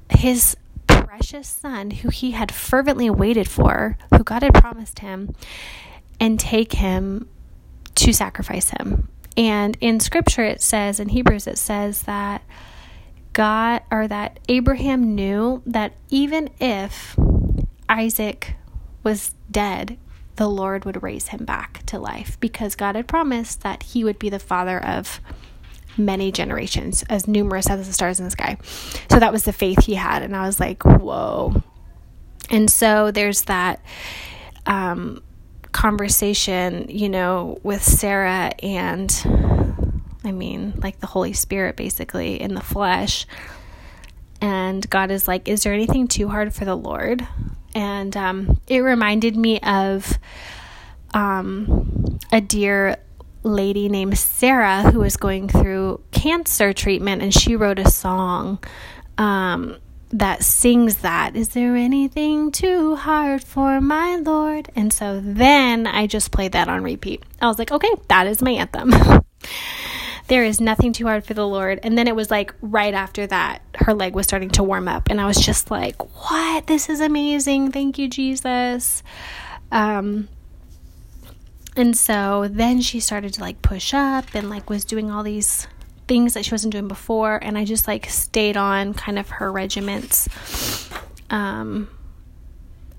his 0.10 0.56
precious 0.88 1.48
son, 1.48 1.92
who 1.92 2.10
he 2.10 2.32
had 2.32 2.52
fervently 2.52 3.10
waited 3.10 3.48
for, 3.48 3.98
who 4.16 4.24
God 4.24 4.44
had 4.44 4.54
promised 4.54 5.00
him, 5.00 5.36
and 6.20 6.40
take 6.40 6.74
him 6.74 7.28
to 8.00 8.14
sacrifice 8.14 8.70
him. 8.70 9.10
And 9.38 9.78
in 9.82 10.00
scripture, 10.00 10.44
it 10.44 10.62
says, 10.62 11.00
in 11.00 11.10
Hebrews, 11.10 11.48
it 11.48 11.58
says 11.58 12.04
that 12.04 12.44
God 13.34 13.82
or 13.92 14.08
that 14.08 14.40
Abraham 14.50 15.16
knew 15.16 15.62
that 15.66 15.94
even 16.10 16.50
if 16.60 17.18
Isaac 17.88 18.56
was 19.04 19.34
dead, 19.50 19.98
the 20.36 20.50
Lord 20.50 20.86
would 20.86 21.04
raise 21.04 21.30
him 21.30 21.46
back 21.46 21.86
to 21.88 22.00
life 22.00 22.40
because 22.40 22.76
God 22.76 22.96
had 22.96 23.08
promised 23.08 23.62
that 23.62 23.84
he 23.84 24.04
would 24.04 24.20
be 24.20 24.30
the 24.30 24.40
father 24.40 24.84
of 24.84 25.20
many 25.98 26.32
generations, 26.32 27.04
as 27.10 27.28
numerous 27.28 27.70
as 27.70 27.86
the 27.86 27.94
stars 27.94 28.20
in 28.20 28.26
the 28.26 28.32
sky. 28.32 28.58
So 29.12 29.20
that 29.20 29.34
was 29.34 29.44
the 29.44 29.54
faith 29.54 29.84
he 29.84 29.96
had. 29.96 30.24
And 30.24 30.36
I 30.36 30.46
was 30.46 30.60
like, 30.60 30.84
whoa. 30.84 31.62
And 32.50 32.70
so 32.70 33.12
there's 33.12 33.44
that 33.44 33.82
um, 34.66 35.22
conversation, 35.72 36.88
you 36.90 37.10
know, 37.10 37.60
with 37.64 37.84
Sarah 37.84 38.52
and 38.62 39.12
I 40.24 40.32
mean, 40.32 40.74
like 40.82 41.00
the 41.00 41.08
Holy 41.08 41.34
Spirit 41.34 41.76
basically 41.76 42.40
in 42.42 42.54
the 42.54 42.62
flesh. 42.62 43.26
And 44.42 44.88
God 44.90 45.12
is 45.12 45.28
like, 45.28 45.48
Is 45.48 45.64
there 45.64 45.74
anything 45.74 46.08
too 46.08 46.30
hard 46.30 46.54
for 46.54 46.66
the 46.66 46.76
Lord? 46.76 47.28
And 47.76 48.16
um, 48.18 48.60
it 48.68 48.80
reminded 48.80 49.36
me 49.36 49.60
of 49.60 50.18
um, 51.14 52.20
a 52.32 52.42
dear 52.42 52.98
lady 53.44 53.90
named 53.90 54.18
Sarah 54.18 54.84
who 54.92 55.00
was 55.00 55.18
going 55.18 55.48
through 55.48 56.02
cancer 56.12 56.74
treatment, 56.74 57.22
and 57.22 57.34
she 57.34 57.56
wrote 57.56 57.80
a 57.80 57.90
song. 57.90 58.60
Um, 59.18 59.78
that 60.12 60.44
sings 60.44 60.98
that. 60.98 61.36
Is 61.36 61.50
there 61.50 61.76
anything 61.76 62.52
too 62.52 62.96
hard 62.96 63.44
for 63.44 63.80
my 63.80 64.16
Lord? 64.16 64.70
And 64.76 64.92
so 64.92 65.20
then 65.24 65.86
I 65.86 66.08
just 66.08 66.32
played 66.32 66.54
that 66.54 66.68
on 66.68 66.84
repeat. 66.84 67.24
I 67.42 67.48
was 67.48 67.60
like, 67.60 67.72
okay, 67.72 67.92
that 68.08 68.28
is 68.28 68.42
my 68.42 68.52
anthem. 68.52 68.94
there 70.28 70.44
is 70.44 70.60
nothing 70.60 70.94
too 70.94 71.06
hard 71.06 71.26
for 71.26 71.34
the 71.34 71.48
Lord. 71.48 71.80
And 71.84 71.98
then 71.98 72.08
it 72.08 72.16
was 72.16 72.32
like 72.32 72.54
right 72.62 72.94
after 72.94 73.28
that, 73.28 73.62
her 73.76 73.94
leg 73.94 74.16
was 74.16 74.26
starting 74.26 74.50
to 74.52 74.64
warm 74.64 74.88
up. 74.88 75.10
And 75.10 75.22
I 75.22 75.26
was 75.26 75.38
just 75.38 75.70
like, 75.70 76.02
what? 76.30 76.68
This 76.68 76.90
is 76.90 77.02
amazing. 77.02 77.72
Thank 77.72 77.98
you, 77.98 78.08
Jesus. 78.08 79.04
Um, 79.72 80.28
and 81.76 81.96
so 81.96 82.48
then 82.50 82.82
she 82.82 83.00
started 83.00 83.34
to 83.36 83.42
like 83.42 83.62
push 83.62 83.94
up 83.94 84.26
and 84.34 84.50
like 84.50 84.70
was 84.70 84.84
doing 84.86 85.12
all 85.12 85.24
these 85.24 85.68
things 86.10 86.34
that 86.34 86.44
she 86.44 86.52
wasn't 86.52 86.74
doing 86.74 86.90
before 86.90 87.40
and 87.42 87.58
I 87.58 87.64
just 87.64 87.88
like 87.88 88.10
stayed 88.10 88.58
on 88.58 88.94
kind 88.94 89.18
of 89.18 89.30
her 89.30 89.50
regiments 89.50 90.28
um 91.30 91.88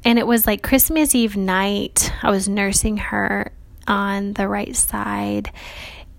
and 0.05 0.18
it 0.18 0.27
was 0.27 0.46
like 0.46 0.62
Christmas 0.62 1.14
Eve 1.14 1.37
night. 1.37 2.12
I 2.23 2.31
was 2.31 2.49
nursing 2.49 2.96
her 2.96 3.53
on 3.87 4.33
the 4.33 4.49
right 4.49 4.75
side 4.75 5.51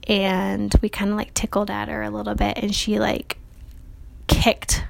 and 0.08 0.74
we 0.82 0.90
kind 0.90 1.12
of 1.12 1.18
like 1.18 1.34
tickled 1.34 1.72
at 1.72 1.88
her 1.88 2.04
a 2.04 2.10
little 2.10 2.36
bit 2.36 2.58
and 2.58 2.76
she 2.76 3.00
like 3.00 3.38
kicked 4.28 4.84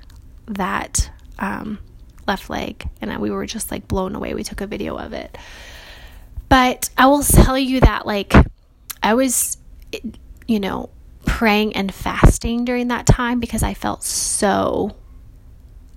that 0.47 1.09
um, 1.39 1.79
left 2.27 2.49
leg 2.49 2.87
and 2.99 3.17
we 3.19 3.31
were 3.31 3.45
just 3.45 3.71
like 3.71 3.87
blown 3.87 4.15
away. 4.15 4.33
We 4.33 4.43
took 4.43 4.61
a 4.61 4.67
video 4.67 4.97
of 4.97 5.13
it. 5.13 5.37
But 6.49 6.89
I 6.97 7.05
will 7.05 7.23
tell 7.23 7.57
you 7.57 7.79
that 7.81 8.05
like 8.05 8.33
I 9.01 9.13
was 9.13 9.57
you 10.47 10.59
know 10.59 10.89
praying 11.25 11.75
and 11.75 11.93
fasting 11.93 12.65
during 12.65 12.89
that 12.89 13.05
time 13.05 13.39
because 13.39 13.63
I 13.63 13.73
felt 13.73 14.03
so 14.03 14.95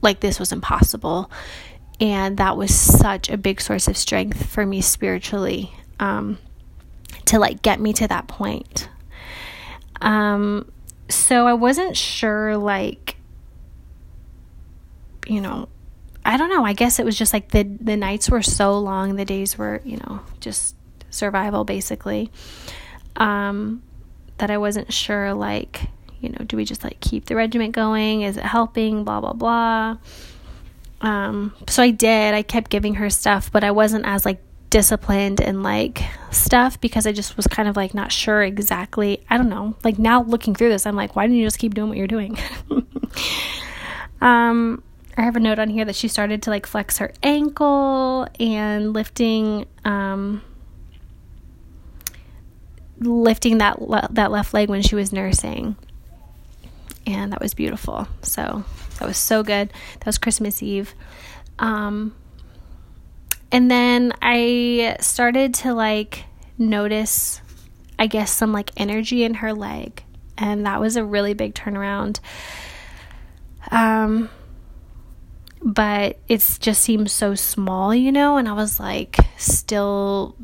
like 0.02 0.20
this 0.20 0.38
was 0.38 0.52
impossible. 0.52 1.30
And 2.00 2.36
that 2.38 2.56
was 2.56 2.74
such 2.74 3.30
a 3.30 3.36
big 3.36 3.60
source 3.60 3.88
of 3.88 3.96
strength 3.96 4.46
for 4.46 4.66
me 4.66 4.80
spiritually 4.80 5.72
um, 6.00 6.38
to 7.26 7.38
like 7.38 7.62
get 7.62 7.80
me 7.80 7.92
to 7.94 8.08
that 8.08 8.26
point. 8.26 8.88
Um, 10.00 10.70
so 11.08 11.46
I 11.46 11.54
wasn't 11.54 11.96
sure, 11.96 12.56
like, 12.56 13.16
you 15.26 15.40
know, 15.40 15.68
I 16.24 16.36
don't 16.36 16.50
know. 16.50 16.64
I 16.64 16.72
guess 16.72 16.98
it 16.98 17.04
was 17.04 17.16
just 17.16 17.32
like 17.32 17.50
the 17.50 17.62
the 17.62 17.96
nights 17.96 18.30
were 18.30 18.42
so 18.42 18.78
long, 18.78 19.16
the 19.16 19.24
days 19.24 19.56
were, 19.56 19.80
you 19.84 19.98
know, 19.98 20.20
just 20.40 20.74
survival 21.10 21.64
basically. 21.64 22.30
Um, 23.16 23.82
that 24.38 24.50
I 24.50 24.58
wasn't 24.58 24.92
sure, 24.92 25.34
like, 25.34 25.88
you 26.20 26.30
know, 26.30 26.44
do 26.46 26.56
we 26.56 26.64
just 26.64 26.82
like 26.82 27.00
keep 27.00 27.26
the 27.26 27.36
regiment 27.36 27.72
going? 27.72 28.22
Is 28.22 28.36
it 28.36 28.44
helping? 28.44 29.04
Blah, 29.04 29.20
blah, 29.20 29.32
blah. 29.32 29.96
Um, 31.00 31.54
so 31.68 31.82
I 31.82 31.90
did. 31.90 32.34
I 32.34 32.42
kept 32.42 32.70
giving 32.70 32.94
her 32.94 33.10
stuff, 33.10 33.52
but 33.52 33.62
I 33.62 33.70
wasn't 33.70 34.06
as 34.06 34.24
like 34.24 34.40
disciplined 34.70 35.40
and 35.40 35.62
like 35.62 36.02
stuff 36.32 36.80
because 36.80 37.06
I 37.06 37.12
just 37.12 37.36
was 37.36 37.46
kind 37.46 37.68
of 37.68 37.76
like 37.76 37.94
not 37.94 38.10
sure 38.10 38.42
exactly. 38.42 39.22
I 39.28 39.36
don't 39.36 39.48
know. 39.48 39.76
Like 39.84 39.98
now 39.98 40.22
looking 40.22 40.54
through 40.54 40.70
this, 40.70 40.86
I'm 40.86 40.96
like, 40.96 41.14
why 41.14 41.26
didn't 41.26 41.36
you 41.36 41.46
just 41.46 41.58
keep 41.58 41.74
doing 41.74 41.88
what 41.90 41.98
you're 41.98 42.06
doing? 42.06 42.36
um, 44.20 44.82
I 45.16 45.22
have 45.22 45.36
a 45.36 45.40
note 45.40 45.58
on 45.58 45.68
here 45.68 45.84
that 45.84 45.94
she 45.94 46.08
started 46.08 46.42
to 46.42 46.50
like 46.50 46.66
flex 46.66 46.98
her 46.98 47.12
ankle 47.22 48.26
and 48.40 48.92
lifting 48.92 49.66
um 49.84 50.42
lifting 52.98 53.58
that 53.58 53.82
le- 53.82 54.08
that 54.10 54.30
left 54.30 54.54
leg 54.54 54.68
when 54.68 54.82
she 54.82 54.94
was 54.94 55.12
nursing 55.12 55.76
and 57.06 57.32
that 57.32 57.40
was 57.40 57.54
beautiful. 57.54 58.08
So 58.22 58.64
that 58.98 59.06
was 59.06 59.18
so 59.18 59.42
good. 59.42 59.72
That 59.98 60.06
was 60.06 60.18
Christmas 60.18 60.62
Eve. 60.62 60.94
Um, 61.58 62.14
and 63.52 63.70
then 63.70 64.12
I 64.22 64.96
started 65.00 65.54
to 65.54 65.74
like 65.74 66.24
notice, 66.58 67.40
I 67.98 68.06
guess, 68.06 68.32
some 68.32 68.52
like 68.52 68.70
energy 68.76 69.22
in 69.24 69.34
her 69.34 69.52
leg, 69.52 70.02
and 70.36 70.66
that 70.66 70.80
was 70.80 70.96
a 70.96 71.04
really 71.04 71.34
big 71.34 71.54
turnaround. 71.54 72.20
Um, 73.70 74.28
but 75.62 76.18
it 76.28 76.58
just 76.60 76.82
seemed 76.82 77.10
so 77.10 77.34
small, 77.34 77.94
you 77.94 78.12
know, 78.12 78.36
and 78.36 78.48
I 78.48 78.52
was 78.52 78.80
like 78.80 79.16
still 79.38 80.36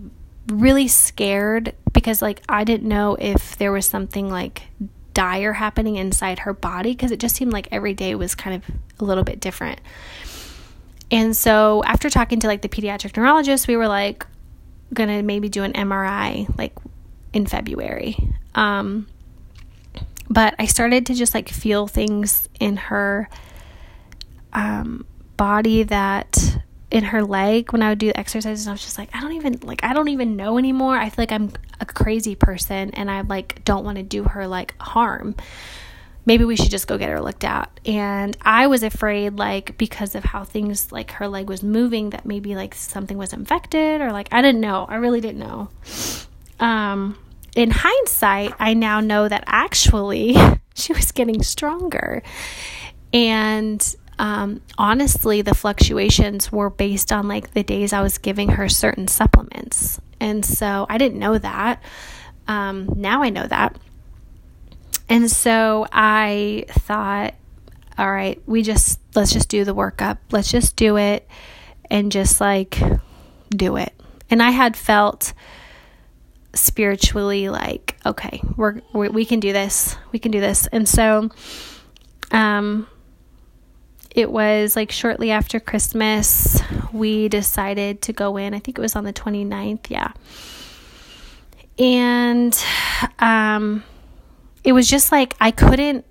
really 0.47 0.89
scared 0.89 1.75
because 2.01 2.23
like 2.23 2.43
I 2.49 2.65
didn't 2.65 2.89
know 2.89 3.17
if 3.19 3.57
there 3.59 3.73
was 3.73 3.87
something 3.87 4.31
like 4.31 4.63
dire 5.13 5.53
happening 5.53 5.97
inside 5.97 6.41
her 6.41 6.55
body 6.55 6.93
because 6.93 7.11
it 7.11 7.21
just 7.21 7.37
seemed 7.37 7.53
like 7.53 7.69
every 7.71 7.95
day 7.95 8.15
was 8.15 8.35
kind 8.35 8.57
of 8.57 8.77
a 8.99 9.05
little 9.05 9.25
bit 9.25 9.41
different. 9.41 9.81
And 11.11 11.37
so 11.37 11.83
after 11.85 12.09
talking 12.09 12.41
to 12.41 12.47
like 12.47 12.63
the 12.63 12.69
pediatric 12.69 13.17
neurologist, 13.17 13.69
we 13.69 13.77
were 13.77 13.89
like 13.89 14.27
gonna 14.95 15.23
maybe 15.23 15.49
do 15.49 15.63
an 15.63 15.73
MRI 15.75 16.57
like 16.57 16.73
in 17.33 17.47
February. 17.47 18.17
Um, 18.55 19.07
but 20.29 20.55
I 20.59 20.67
started 20.67 21.07
to 21.07 21.15
just 21.15 21.35
like 21.35 21.49
feel 21.49 21.87
things 21.87 22.49
in 22.59 22.77
her 22.77 23.29
um, 24.53 25.05
body 25.37 25.83
that 25.83 26.61
in 26.91 27.05
her 27.05 27.23
leg 27.23 27.73
when 27.73 27.83
I 27.83 27.91
would 27.91 27.99
do 27.99 28.11
exercises 28.15 28.67
I 28.67 28.73
was 28.73 28.83
just 28.83 28.99
like 28.99 29.11
I 29.15 29.21
don't 29.21 29.33
even 29.33 29.61
like 29.63 29.85
I 29.85 29.93
don't 29.93 30.09
even 30.09 30.37
know 30.37 30.59
anymore. 30.59 30.97
I 30.97 31.09
feel 31.09 31.23
like 31.23 31.33
I'm 31.33 31.53
a 31.81 31.87
crazy 31.87 32.35
person 32.35 32.91
and 32.91 33.11
I 33.11 33.21
like 33.23 33.65
don't 33.65 33.85
want 33.85 33.97
to 33.99 34.03
do 34.03 34.25
her 34.25 34.47
like 34.47 34.75
harm. 34.81 35.37
Maybe 36.27 36.45
we 36.45 36.57
should 36.57 36.71
just 36.71 36.87
go 36.87 36.99
get 36.99 37.09
her 37.09 37.21
looked 37.21 37.45
at. 37.45 37.71
And 37.87 38.37
I 38.43 38.67
was 38.67 38.83
afraid 38.83 39.39
like 39.39 39.79
because 39.79 40.15
of 40.15 40.25
how 40.25 40.45
things 40.45 40.93
like 40.93 41.13
her 41.13 41.29
leg 41.29 41.49
was 41.49 41.63
moving 41.63 42.11
that 42.11 42.27
maybe 42.27 42.55
like 42.55 42.75
something 42.75 43.17
was 43.17 43.33
infected 43.33 44.01
or 44.01 44.13
like 44.13 44.29
I 44.33 44.43
didn't 44.43 44.61
know. 44.61 44.87
I 44.89 44.97
really 44.97 45.21
didn't 45.21 45.39
know. 45.39 45.69
Um 46.59 47.17
in 47.57 47.71
hindsight, 47.71 48.55
I 48.59 48.75
now 48.75 49.01
know 49.01 49.29
that 49.29 49.45
actually 49.47 50.37
she 50.75 50.93
was 50.93 51.13
getting 51.13 51.43
stronger. 51.43 52.23
And 53.13 53.97
um, 54.21 54.61
honestly, 54.77 55.41
the 55.41 55.55
fluctuations 55.55 56.53
were 56.53 56.69
based 56.69 57.11
on 57.11 57.27
like 57.27 57.55
the 57.55 57.63
days 57.63 57.95
I 57.95 58.03
was 58.03 58.19
giving 58.19 58.51
her 58.51 58.69
certain 58.69 59.09
supplements. 59.09 59.99
And 60.21 60.45
so 60.45 60.85
I 60.91 60.99
didn't 60.99 61.19
know 61.19 61.39
that. 61.39 61.83
Um, 62.47 62.87
now 62.97 63.23
I 63.23 63.31
know 63.31 63.47
that. 63.47 63.79
And 65.09 65.31
so 65.31 65.87
I 65.91 66.67
thought, 66.69 67.35
all 67.97 68.13
right, 68.13 68.39
we 68.45 68.63
just, 68.63 69.01
let's 69.15 69.33
just 69.33 69.49
do 69.49 69.65
the 69.65 69.75
workup. 69.75 70.19
Let's 70.31 70.51
just 70.51 70.77
do 70.77 70.99
it 70.99 71.27
and 71.91 72.13
just 72.13 72.43
like 72.43 72.79
do 73.49 73.77
it. 73.77 73.95
And 74.29 74.43
I 74.43 74.51
had 74.51 74.77
felt 74.77 75.33
spiritually 76.53 77.49
like, 77.49 77.97
okay, 78.05 78.43
we're, 78.55 78.83
we 78.93 79.09
we 79.09 79.25
can 79.25 79.41
do 79.41 79.55
this. 79.55 79.97
We 80.13 80.19
can 80.19 80.31
do 80.31 80.41
this. 80.41 80.67
And 80.67 80.87
so, 80.87 81.31
um, 82.33 82.87
it 84.15 84.31
was 84.31 84.77
like 84.77 84.91
shortly 84.91 85.31
after 85.31 85.61
Christmas, 85.61 86.61
we 86.93 87.29
decided 87.29 88.03
to 88.03 88.13
go 88.13 88.37
in. 88.37 88.55
I 88.55 88.59
think 88.59 88.79
it 88.79 88.81
was 88.81 88.97
on 88.97 89.05
the 89.05 89.13
29th, 89.13 89.89
yeah. 89.89 90.13
And 91.79 92.57
um 93.19 93.85
it 94.65 94.73
was 94.73 94.89
just 94.89 95.13
like 95.13 95.35
I 95.41 95.51
couldn't 95.51 96.05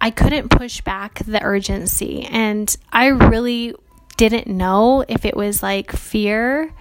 I 0.00 0.10
couldn't 0.10 0.50
push 0.50 0.80
back 0.80 1.20
the 1.24 1.42
urgency 1.42 2.24
and 2.24 2.74
I 2.92 3.06
really 3.06 3.74
didn't 4.16 4.46
know 4.46 5.04
if 5.06 5.24
it 5.24 5.36
was 5.36 5.62
like 5.62 5.92
fear 5.92 6.72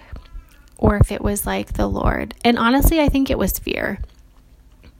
or 0.77 0.97
if 0.97 1.11
it 1.11 1.21
was 1.21 1.45
like 1.45 1.73
the 1.73 1.87
Lord. 1.87 2.33
And 2.43 2.57
honestly, 2.57 2.99
I 2.99 3.09
think 3.09 3.29
it 3.29 3.37
was 3.37 3.57
fear 3.59 3.99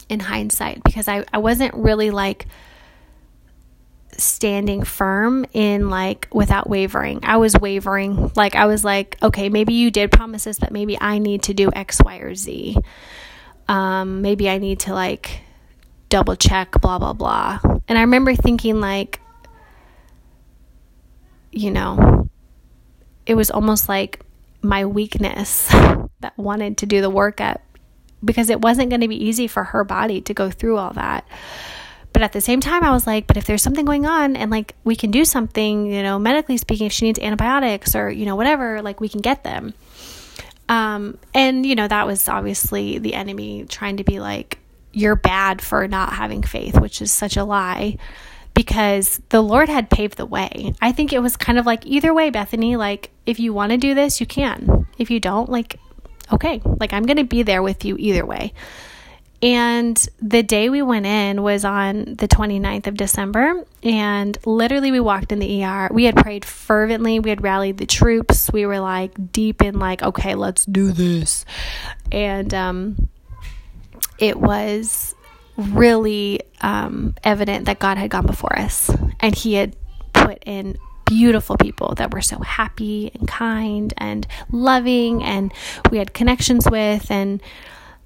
in 0.09 0.19
hindsight 0.19 0.83
because 0.83 1.07
I, 1.07 1.25
I 1.33 1.39
wasn't 1.39 1.73
really 1.73 2.11
like 2.11 2.47
standing 4.17 4.83
firm 4.83 5.45
in 5.53 5.89
like 5.89 6.27
without 6.31 6.69
wavering. 6.69 7.19
I 7.23 7.37
was 7.37 7.57
wavering. 7.57 8.31
Like 8.35 8.55
I 8.55 8.65
was 8.65 8.83
like, 8.83 9.17
okay, 9.21 9.49
maybe 9.49 9.73
you 9.73 9.91
did 9.91 10.11
promise 10.11 10.47
us, 10.47 10.59
but 10.59 10.71
maybe 10.71 10.97
I 10.99 11.19
need 11.19 11.43
to 11.43 11.53
do 11.53 11.71
X, 11.73 12.01
Y, 12.03 12.17
or 12.17 12.35
Z. 12.35 12.77
Um, 13.67 14.21
maybe 14.21 14.49
I 14.49 14.57
need 14.57 14.79
to 14.81 14.93
like 14.93 15.41
double 16.09 16.35
check, 16.35 16.79
blah, 16.81 16.99
blah, 16.99 17.13
blah. 17.13 17.59
And 17.87 17.97
I 17.97 18.01
remember 18.01 18.35
thinking 18.35 18.79
like, 18.79 19.19
you 21.51 21.71
know, 21.71 22.29
it 23.25 23.35
was 23.35 23.49
almost 23.49 23.89
like 23.89 24.21
my 24.61 24.85
weakness 24.85 25.67
that 26.19 26.37
wanted 26.37 26.77
to 26.79 26.85
do 26.85 27.01
the 27.01 27.11
workup 27.11 27.59
because 28.23 28.49
it 28.49 28.61
wasn't 28.61 28.89
going 28.89 29.01
to 29.01 29.07
be 29.07 29.23
easy 29.23 29.47
for 29.47 29.63
her 29.63 29.83
body 29.83 30.21
to 30.21 30.33
go 30.33 30.49
through 30.49 30.77
all 30.77 30.93
that. 30.93 31.27
But 32.15 32.23
at 32.23 32.31
the 32.31 32.39
same 32.39 32.61
time, 32.61 32.81
I 32.81 32.91
was 32.91 33.05
like, 33.05 33.27
but 33.27 33.35
if 33.35 33.43
there's 33.43 33.61
something 33.61 33.83
going 33.83 34.05
on 34.05 34.37
and 34.37 34.49
like 34.49 34.73
we 34.85 34.95
can 34.95 35.11
do 35.11 35.25
something, 35.25 35.91
you 35.91 36.01
know, 36.01 36.17
medically 36.17 36.55
speaking, 36.55 36.87
if 36.87 36.93
she 36.93 37.03
needs 37.03 37.19
antibiotics 37.19 37.93
or, 37.93 38.09
you 38.09 38.25
know, 38.25 38.37
whatever, 38.37 38.81
like 38.81 39.01
we 39.01 39.09
can 39.09 39.19
get 39.19 39.43
them. 39.43 39.73
Um, 40.69 41.17
and, 41.33 41.65
you 41.65 41.75
know, 41.75 41.89
that 41.89 42.07
was 42.07 42.29
obviously 42.29 42.99
the 42.99 43.15
enemy 43.15 43.65
trying 43.67 43.97
to 43.97 44.05
be 44.05 44.21
like, 44.21 44.59
you're 44.93 45.17
bad 45.17 45.61
for 45.61 45.89
not 45.89 46.13
having 46.13 46.41
faith, 46.41 46.79
which 46.79 47.01
is 47.01 47.11
such 47.11 47.35
a 47.35 47.43
lie 47.43 47.97
because 48.53 49.21
the 49.27 49.41
Lord 49.41 49.67
had 49.67 49.89
paved 49.89 50.15
the 50.15 50.25
way. 50.25 50.73
I 50.81 50.93
think 50.93 51.11
it 51.11 51.19
was 51.19 51.35
kind 51.35 51.59
of 51.59 51.65
like 51.65 51.85
either 51.85 52.13
way, 52.13 52.29
Bethany, 52.29 52.77
like 52.77 53.11
if 53.25 53.41
you 53.41 53.53
want 53.53 53.73
to 53.73 53.77
do 53.77 53.93
this, 53.93 54.21
you 54.21 54.25
can. 54.25 54.87
If 54.97 55.11
you 55.11 55.19
don't, 55.19 55.49
like, 55.49 55.81
okay, 56.31 56.61
like 56.79 56.93
I'm 56.93 57.03
going 57.03 57.17
to 57.17 57.25
be 57.25 57.43
there 57.43 57.61
with 57.61 57.83
you 57.83 57.97
either 57.99 58.25
way. 58.25 58.53
And 59.45 59.95
the 60.19 60.41
day 60.41 60.69
we 60.69 60.81
went 60.81 61.05
in 61.05 61.43
was 61.43 61.63
on 61.63 62.15
the 62.15 62.27
29th 62.27 62.87
of 62.87 62.97
December. 62.97 63.63
And 63.83 64.35
literally, 64.43 64.89
we 64.89 64.99
walked 64.99 65.31
in 65.31 65.37
the 65.37 65.63
ER. 65.63 65.87
We 65.91 66.05
had 66.05 66.15
prayed 66.15 66.43
fervently. 66.43 67.19
We 67.19 67.29
had 67.29 67.43
rallied 67.43 67.77
the 67.77 67.85
troops. 67.85 68.51
We 68.51 68.65
were 68.65 68.79
like 68.79 69.31
deep 69.31 69.61
in, 69.61 69.77
like, 69.77 70.01
okay, 70.01 70.33
let's 70.33 70.65
do 70.65 70.91
this. 70.91 71.45
And 72.11 72.51
um, 72.55 73.07
it 74.17 74.39
was 74.39 75.13
really 75.57 76.41
um, 76.61 77.13
evident 77.23 77.65
that 77.65 77.77
God 77.77 77.99
had 77.99 78.09
gone 78.09 78.25
before 78.25 78.57
us 78.57 78.89
and 79.19 79.35
He 79.35 79.53
had 79.53 79.75
put 80.11 80.41
in 80.47 80.75
beautiful 81.05 81.55
people 81.55 81.93
that 81.95 82.11
were 82.11 82.21
so 82.21 82.39
happy 82.39 83.11
and 83.13 83.27
kind 83.27 83.93
and 83.97 84.25
loving 84.51 85.23
and 85.23 85.53
we 85.91 85.99
had 85.99 86.15
connections 86.15 86.67
with 86.67 87.11
and 87.11 87.43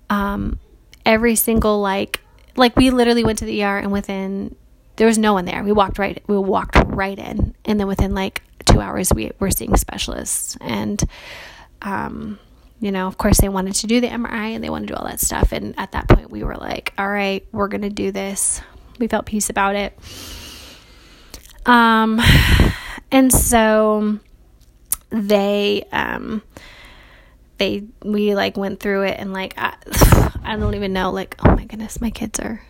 um, 0.10 0.60
every 1.10 1.36
single 1.36 1.82
like 1.82 2.22
like 2.56 2.76
we 2.76 2.92
literally 2.92 3.24
went 3.24 3.40
to 3.40 3.46
the 3.46 3.64
ER 3.64 3.80
and 3.80 3.92
within 3.92 4.56
there 4.98 5.08
was 5.08 5.18
no 5.18 5.34
one 5.34 5.46
there. 5.46 5.64
We 5.64 5.72
walked 5.72 5.98
right 5.98 6.22
we 6.28 6.38
walked 6.38 6.76
right 6.86 7.18
in 7.18 7.56
and 7.66 7.80
then 7.80 7.88
within 7.88 8.14
like 8.14 8.44
2 8.66 8.80
hours 8.80 9.12
we 9.12 9.32
were 9.40 9.50
seeing 9.50 9.76
specialists 9.76 10.56
and 10.62 11.04
um 11.82 12.38
you 12.80 12.92
know, 12.92 13.08
of 13.08 13.18
course 13.18 13.40
they 13.42 13.50
wanted 13.50 13.74
to 13.74 13.88
do 13.88 14.00
the 14.00 14.08
MRI 14.08 14.54
and 14.54 14.64
they 14.64 14.70
wanted 14.70 14.88
to 14.88 14.94
do 14.94 14.98
all 15.00 15.08
that 15.08 15.20
stuff 15.20 15.52
and 15.52 15.74
at 15.80 15.94
that 15.94 16.08
point 16.08 16.30
we 16.30 16.44
were 16.44 16.56
like, 16.56 16.94
all 16.98 17.10
right, 17.10 17.46
we're 17.52 17.68
going 17.68 17.82
to 17.82 17.90
do 17.90 18.10
this. 18.12 18.62
We 19.00 19.08
felt 19.08 19.26
peace 19.26 19.50
about 19.50 19.76
it. 19.76 19.98
Um 21.66 22.22
and 23.12 23.34
so 23.34 24.20
they 25.10 25.88
um 25.92 26.44
they 27.60 27.84
we 28.04 28.34
like 28.34 28.58
went 28.58 28.80
through 28.80 29.04
it 29.04 29.20
and 29.20 29.32
like 29.32 29.54
I, 29.58 29.76
I 30.44 30.56
don't 30.56 30.74
even 30.74 30.94
know 30.94 31.12
like 31.12 31.36
oh 31.46 31.56
my 31.56 31.66
goodness 31.66 32.02
my 32.02 32.10
kids 32.10 32.40
are 32.40 32.62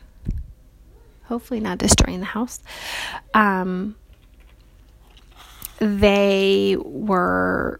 hopefully 1.26 1.60
not 1.60 1.78
destroying 1.78 2.20
the 2.20 2.26
house. 2.26 2.60
Um 3.34 3.96
they 5.78 6.76
were 6.78 7.80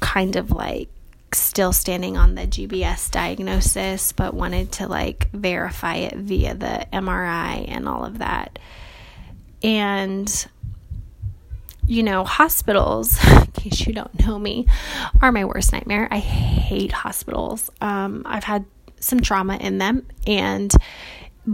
kind 0.00 0.34
of 0.34 0.50
like 0.50 0.88
still 1.32 1.72
standing 1.72 2.16
on 2.16 2.34
the 2.34 2.46
GBS 2.46 3.10
diagnosis 3.10 4.12
but 4.12 4.32
wanted 4.34 4.72
to 4.72 4.88
like 4.88 5.30
verify 5.32 5.96
it 5.96 6.14
via 6.16 6.54
the 6.54 6.86
MRI 6.92 7.66
and 7.68 7.88
all 7.88 8.04
of 8.04 8.18
that. 8.18 8.58
And 9.62 10.48
you 11.86 12.02
know, 12.02 12.24
hospitals, 12.24 13.18
case 13.70 13.86
you 13.86 13.92
don't 13.92 14.26
know 14.26 14.38
me, 14.38 14.66
are 15.20 15.32
my 15.32 15.44
worst 15.44 15.72
nightmare. 15.72 16.08
I 16.10 16.18
hate 16.18 16.92
hospitals. 16.92 17.70
Um, 17.80 18.22
I've 18.24 18.44
had 18.44 18.64
some 19.00 19.20
trauma 19.20 19.56
in 19.56 19.78
them, 19.78 20.06
and 20.26 20.72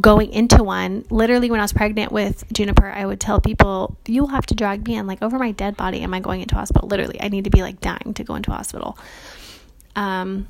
going 0.00 0.32
into 0.32 0.62
one, 0.62 1.04
literally 1.10 1.50
when 1.50 1.60
I 1.60 1.64
was 1.64 1.72
pregnant 1.72 2.12
with 2.12 2.44
Juniper, 2.52 2.88
I 2.88 3.04
would 3.04 3.20
tell 3.20 3.40
people, 3.40 3.96
You'll 4.06 4.28
have 4.28 4.46
to 4.46 4.54
drag 4.54 4.86
me 4.86 4.96
in, 4.96 5.06
like 5.06 5.22
over 5.22 5.38
my 5.38 5.52
dead 5.52 5.76
body. 5.76 6.00
Am 6.00 6.14
I 6.14 6.20
going 6.20 6.40
into 6.40 6.54
hospital? 6.54 6.88
Literally, 6.88 7.20
I 7.20 7.28
need 7.28 7.44
to 7.44 7.50
be 7.50 7.62
like 7.62 7.80
dying 7.80 8.14
to 8.14 8.24
go 8.24 8.34
into 8.34 8.50
hospital. 8.50 8.96
Um, 9.94 10.48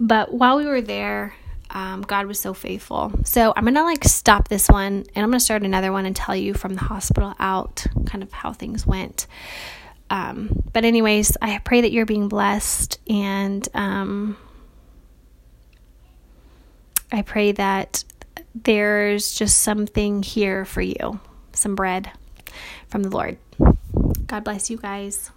but 0.00 0.32
while 0.32 0.56
we 0.56 0.66
were 0.66 0.80
there, 0.80 1.34
um, 1.70 2.02
God 2.02 2.26
was 2.26 2.38
so 2.38 2.54
faithful. 2.54 3.12
So 3.24 3.52
I'm 3.56 3.64
gonna 3.64 3.84
like 3.84 4.04
stop 4.04 4.48
this 4.48 4.68
one 4.68 5.04
and 5.14 5.24
I'm 5.24 5.30
gonna 5.30 5.40
start 5.40 5.62
another 5.62 5.92
one 5.92 6.06
and 6.06 6.14
tell 6.14 6.36
you 6.36 6.54
from 6.54 6.74
the 6.74 6.82
hospital 6.82 7.34
out 7.38 7.86
kind 8.06 8.22
of 8.22 8.32
how 8.32 8.52
things 8.52 8.86
went. 8.86 9.26
Um, 10.08 10.62
but 10.72 10.84
anyways, 10.84 11.36
I 11.42 11.58
pray 11.58 11.80
that 11.80 11.92
you're 11.92 12.06
being 12.06 12.28
blessed 12.28 13.00
and 13.08 13.66
um, 13.74 14.36
I 17.10 17.22
pray 17.22 17.52
that 17.52 18.04
there's 18.54 19.34
just 19.34 19.60
something 19.60 20.22
here 20.22 20.64
for 20.64 20.80
you, 20.80 21.20
some 21.52 21.74
bread 21.74 22.10
from 22.88 23.02
the 23.02 23.10
Lord. 23.10 23.38
God 24.26 24.44
bless 24.44 24.70
you 24.70 24.76
guys. 24.76 25.30